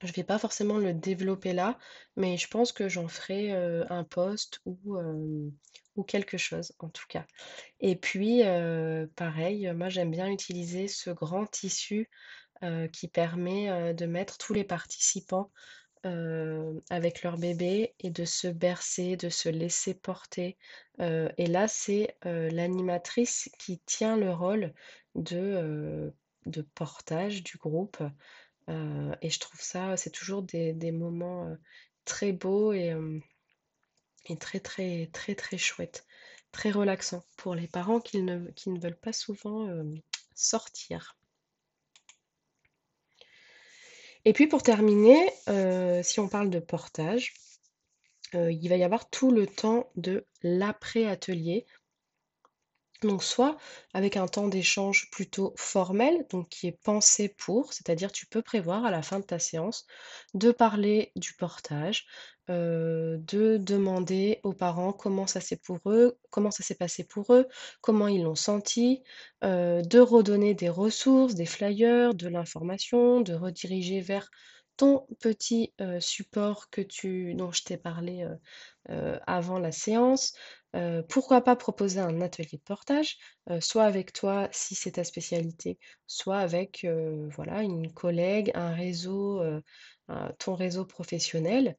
Je 0.01 0.07
ne 0.09 0.13
vais 0.13 0.23
pas 0.23 0.39
forcément 0.39 0.77
le 0.77 0.93
développer 0.93 1.53
là, 1.53 1.77
mais 2.15 2.37
je 2.37 2.47
pense 2.47 2.71
que 2.71 2.89
j'en 2.89 3.07
ferai 3.07 3.51
un 3.51 4.03
post 4.03 4.59
ou, 4.65 4.97
ou 5.95 6.03
quelque 6.03 6.37
chose 6.37 6.73
en 6.79 6.89
tout 6.89 7.05
cas. 7.07 7.25
Et 7.79 7.95
puis, 7.95 8.41
pareil, 9.15 9.71
moi 9.73 9.89
j'aime 9.89 10.11
bien 10.11 10.27
utiliser 10.27 10.87
ce 10.87 11.09
grand 11.09 11.45
tissu 11.45 12.09
qui 12.91 13.07
permet 13.07 13.93
de 13.93 14.05
mettre 14.05 14.37
tous 14.37 14.53
les 14.53 14.63
participants 14.63 15.51
avec 16.03 17.23
leur 17.23 17.37
bébé 17.37 17.93
et 17.99 18.09
de 18.09 18.25
se 18.25 18.47
bercer, 18.47 19.15
de 19.15 19.29
se 19.29 19.49
laisser 19.49 19.93
porter. 19.93 20.57
et 20.99 21.47
là, 21.47 21.67
c'est 21.67 22.17
l'animatrice 22.23 23.49
qui 23.59 23.79
tient 23.85 24.17
le 24.17 24.31
rôle 24.31 24.73
de, 25.15 26.13
portage 26.75 27.43
du 27.43 27.57
groupe. 27.57 28.01
et 28.67 29.29
je 29.29 29.39
trouve 29.39 29.61
ça, 29.61 29.95
c'est 29.97 30.11
toujours 30.11 30.43
des, 30.43 30.91
moments 30.91 31.55
très 32.05 32.33
beaux 32.33 32.73
et, 32.73 32.93
très 34.39 34.59
très 34.59 35.09
très 35.13 35.35
très 35.35 35.57
chouettes, 35.57 36.05
très 36.51 36.71
relaxants 36.71 37.23
pour 37.37 37.55
les 37.55 37.67
parents 37.67 38.01
qui 38.01 38.21
ne 38.21 38.79
veulent 38.79 38.99
pas 38.99 39.13
souvent 39.13 39.69
sortir. 40.35 41.15
Et 44.25 44.33
puis 44.33 44.47
pour 44.47 44.63
terminer, 44.63 45.29
euh, 45.49 46.01
si 46.03 46.19
on 46.19 46.27
parle 46.27 46.49
de 46.49 46.59
portage, 46.59 47.33
euh, 48.35 48.51
il 48.51 48.67
va 48.69 48.77
y 48.77 48.83
avoir 48.83 49.09
tout 49.09 49.31
le 49.31 49.47
temps 49.47 49.91
de 49.95 50.25
l'après-atelier. 50.41 51.65
Donc 53.03 53.23
soit 53.23 53.57
avec 53.93 54.17
un 54.17 54.27
temps 54.27 54.47
d'échange 54.47 55.09
plutôt 55.11 55.53
formel, 55.57 56.25
donc 56.29 56.49
qui 56.49 56.67
est 56.67 56.79
pensé 56.83 57.29
pour, 57.29 57.73
c'est-à-dire 57.73 58.11
tu 58.11 58.25
peux 58.25 58.41
prévoir 58.41 58.85
à 58.85 58.91
la 58.91 59.01
fin 59.01 59.19
de 59.19 59.25
ta 59.25 59.39
séance 59.39 59.85
de 60.33 60.51
parler 60.51 61.11
du 61.15 61.33
portage, 61.33 62.05
de 62.47 63.19
demander 63.57 64.39
aux 64.43 64.53
parents 64.53 64.93
comment 64.93 65.27
ça 65.27 65.41
s'est 65.41 65.57
pour 65.57 65.79
eux, 65.85 66.17
comment 66.29 66.51
ça 66.51 66.63
s'est 66.63 66.75
passé 66.75 67.03
pour 67.03 67.33
eux, 67.33 67.47
comment 67.81 68.07
ils 68.07 68.23
l'ont 68.23 68.35
senti, 68.35 69.03
de 69.41 69.99
redonner 69.99 70.53
des 70.53 70.69
ressources, 70.69 71.35
des 71.35 71.45
flyers, 71.45 72.13
de 72.13 72.27
l'information, 72.27 73.21
de 73.21 73.33
rediriger 73.33 74.01
vers 74.01 74.29
ton 74.75 75.05
petit 75.19 75.73
support 75.99 76.69
que 76.69 76.81
tu, 76.81 77.33
dont 77.35 77.51
je 77.51 77.63
t'ai 77.63 77.77
parlé 77.77 78.27
avant 79.27 79.59
la 79.59 79.71
séance. 79.71 80.33
pourquoi 81.09 81.41
pas 81.41 81.55
proposer 81.55 81.99
un 81.99 82.21
atelier 82.21 82.57
de 82.57 82.63
portage, 82.63 83.17
soit 83.59 83.83
avec 83.83 84.13
toi 84.13 84.49
si 84.51 84.75
c'est 84.75 84.93
ta 84.93 85.03
spécialité, 85.03 85.77
soit 86.07 86.39
avec 86.39 86.85
voilà, 87.35 87.61
une 87.63 87.91
collègue, 87.93 88.51
un 88.55 88.73
réseau, 88.73 89.41
ton 90.39 90.55
réseau 90.55 90.85
professionnel 90.85 91.77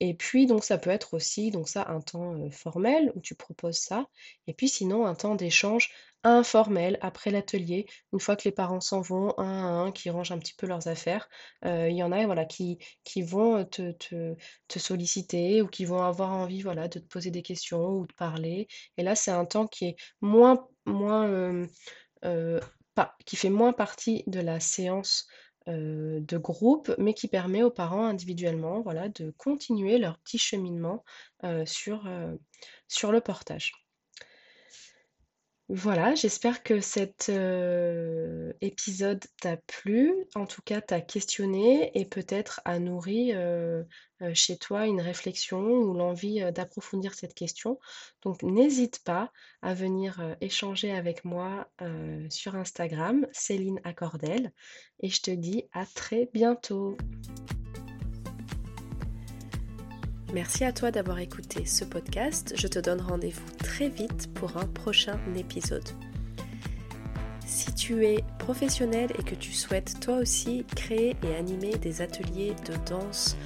et 0.00 0.14
puis 0.14 0.46
donc 0.46 0.64
ça 0.64 0.78
peut 0.78 0.90
être 0.90 1.14
aussi 1.14 1.50
donc 1.50 1.68
ça 1.68 1.86
un 1.88 2.00
temps, 2.00 2.50
formel 2.50 3.12
où 3.16 3.20
tu 3.20 3.34
proposes 3.34 3.78
ça 3.78 4.06
et 4.46 4.54
puis 4.54 4.68
sinon 4.68 5.06
un 5.06 5.14
temps 5.14 5.34
d'échange 5.34 5.90
informel 6.24 6.98
après 7.02 7.30
l'atelier, 7.30 7.86
une 8.12 8.20
fois 8.20 8.36
que 8.36 8.44
les 8.44 8.52
parents 8.52 8.80
s'en 8.80 9.00
vont, 9.00 9.34
un 9.38 9.44
à 9.44 9.68
un, 9.86 9.92
qui 9.92 10.10
rangent 10.10 10.32
un 10.32 10.38
petit 10.38 10.54
peu 10.54 10.66
leurs 10.66 10.88
affaires. 10.88 11.28
Euh, 11.64 11.88
il 11.88 11.96
y 11.96 12.02
en 12.02 12.12
a 12.12 12.24
voilà, 12.26 12.44
qui, 12.46 12.78
vont 13.22 13.64
te, 13.64 13.92
te, 13.92 14.34
te, 14.68 14.78
solliciter 14.78 15.62
ou 15.62 15.68
qui 15.68 15.84
vont 15.84 16.02
avoir 16.02 16.32
envie 16.32 16.62
voilà, 16.62 16.88
de 16.88 16.98
te 16.98 17.06
poser 17.06 17.30
des 17.30 17.42
questions 17.42 17.86
ou 17.90 18.06
de 18.06 18.12
parler. 18.14 18.68
Et 18.96 19.02
là, 19.02 19.14
c'est 19.14 19.30
un 19.30 19.44
temps 19.44 19.66
qui 19.66 19.86
est 19.86 19.96
moins, 20.20 20.66
euh, 20.88 21.66
euh, 22.24 22.60
qui 23.26 23.36
fait 23.36 23.50
moins 23.50 23.72
partie 23.72 24.24
de 24.26 24.40
la 24.40 24.60
séance 24.60 25.26
de 25.66 26.36
groupe, 26.36 26.94
mais 26.98 27.14
qui 27.14 27.26
permet 27.26 27.62
aux 27.62 27.70
parents 27.70 28.04
individuellement 28.04 28.82
voilà, 28.82 29.08
de 29.08 29.30
continuer 29.38 29.96
leur 29.96 30.18
petit 30.18 30.36
cheminement 30.36 31.04
sur 31.64 32.02
le 32.04 33.20
portage. 33.22 33.83
Voilà, 35.70 36.14
j'espère 36.14 36.62
que 36.62 36.80
cet 36.80 37.30
euh, 37.30 38.52
épisode 38.60 39.24
t'a 39.40 39.56
plu, 39.56 40.12
en 40.34 40.44
tout 40.44 40.60
cas 40.60 40.82
t'a 40.82 41.00
questionné 41.00 41.90
et 41.98 42.04
peut-être 42.04 42.60
a 42.66 42.78
nourri 42.78 43.32
euh, 43.32 43.82
euh, 44.20 44.34
chez 44.34 44.58
toi 44.58 44.86
une 44.86 45.00
réflexion 45.00 45.62
ou 45.62 45.94
l'envie 45.94 46.40
d'approfondir 46.52 47.14
cette 47.14 47.32
question. 47.32 47.80
Donc 48.20 48.42
n'hésite 48.42 49.02
pas 49.04 49.32
à 49.62 49.72
venir 49.72 50.36
échanger 50.42 50.92
avec 50.92 51.24
moi 51.24 51.66
sur 52.28 52.56
Instagram, 52.56 53.26
Céline 53.32 53.80
Accordel, 53.84 54.52
et 55.00 55.08
je 55.08 55.22
te 55.22 55.30
dis 55.30 55.64
à 55.72 55.86
très 55.86 56.28
bientôt. 56.34 56.94
Merci 60.34 60.64
à 60.64 60.72
toi 60.72 60.90
d'avoir 60.90 61.20
écouté 61.20 61.64
ce 61.64 61.84
podcast. 61.84 62.54
Je 62.56 62.66
te 62.66 62.80
donne 62.80 63.00
rendez-vous 63.00 63.48
très 63.56 63.88
vite 63.88 64.28
pour 64.34 64.56
un 64.56 64.66
prochain 64.66 65.16
épisode. 65.36 65.88
Si 67.46 67.72
tu 67.72 68.04
es 68.04 68.24
professionnel 68.40 69.12
et 69.16 69.22
que 69.22 69.36
tu 69.36 69.52
souhaites 69.52 70.00
toi 70.00 70.16
aussi 70.16 70.64
créer 70.74 71.14
et 71.22 71.36
animer 71.36 71.76
des 71.76 72.02
ateliers 72.02 72.52
de 72.66 72.74
danse 72.90 73.36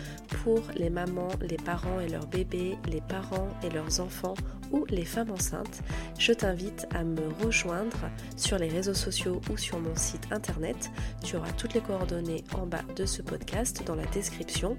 pour 0.42 0.62
les 0.76 0.88
mamans, 0.88 1.28
les 1.42 1.58
parents 1.58 2.00
et 2.00 2.08
leurs 2.08 2.26
bébés, 2.26 2.78
les 2.90 3.02
parents 3.02 3.50
et 3.62 3.68
leurs 3.68 4.00
enfants 4.00 4.34
ou 4.72 4.86
les 4.88 5.04
femmes 5.04 5.30
enceintes, 5.30 5.82
je 6.18 6.32
t'invite 6.32 6.86
à 6.94 7.04
me 7.04 7.28
rejoindre 7.44 8.08
sur 8.38 8.58
les 8.58 8.68
réseaux 8.68 8.94
sociaux 8.94 9.42
ou 9.52 9.58
sur 9.58 9.78
mon 9.78 9.94
site 9.94 10.26
internet. 10.30 10.90
Tu 11.22 11.36
auras 11.36 11.52
toutes 11.52 11.74
les 11.74 11.82
coordonnées 11.82 12.44
en 12.54 12.64
bas 12.64 12.84
de 12.96 13.04
ce 13.04 13.20
podcast 13.20 13.82
dans 13.84 13.94
la 13.94 14.06
description 14.06 14.78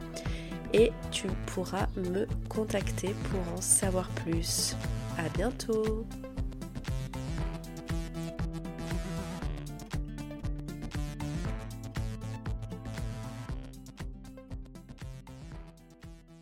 et 0.74 0.92
tu 1.12 1.28
pourras 1.48 1.88
me 1.96 2.28
contacter 2.48 3.16
pour 3.30 3.42
en 3.58 3.62
savoir 3.62 4.10
plus. 4.10 4.76
À 5.18 5.28
bientôt 5.30 6.06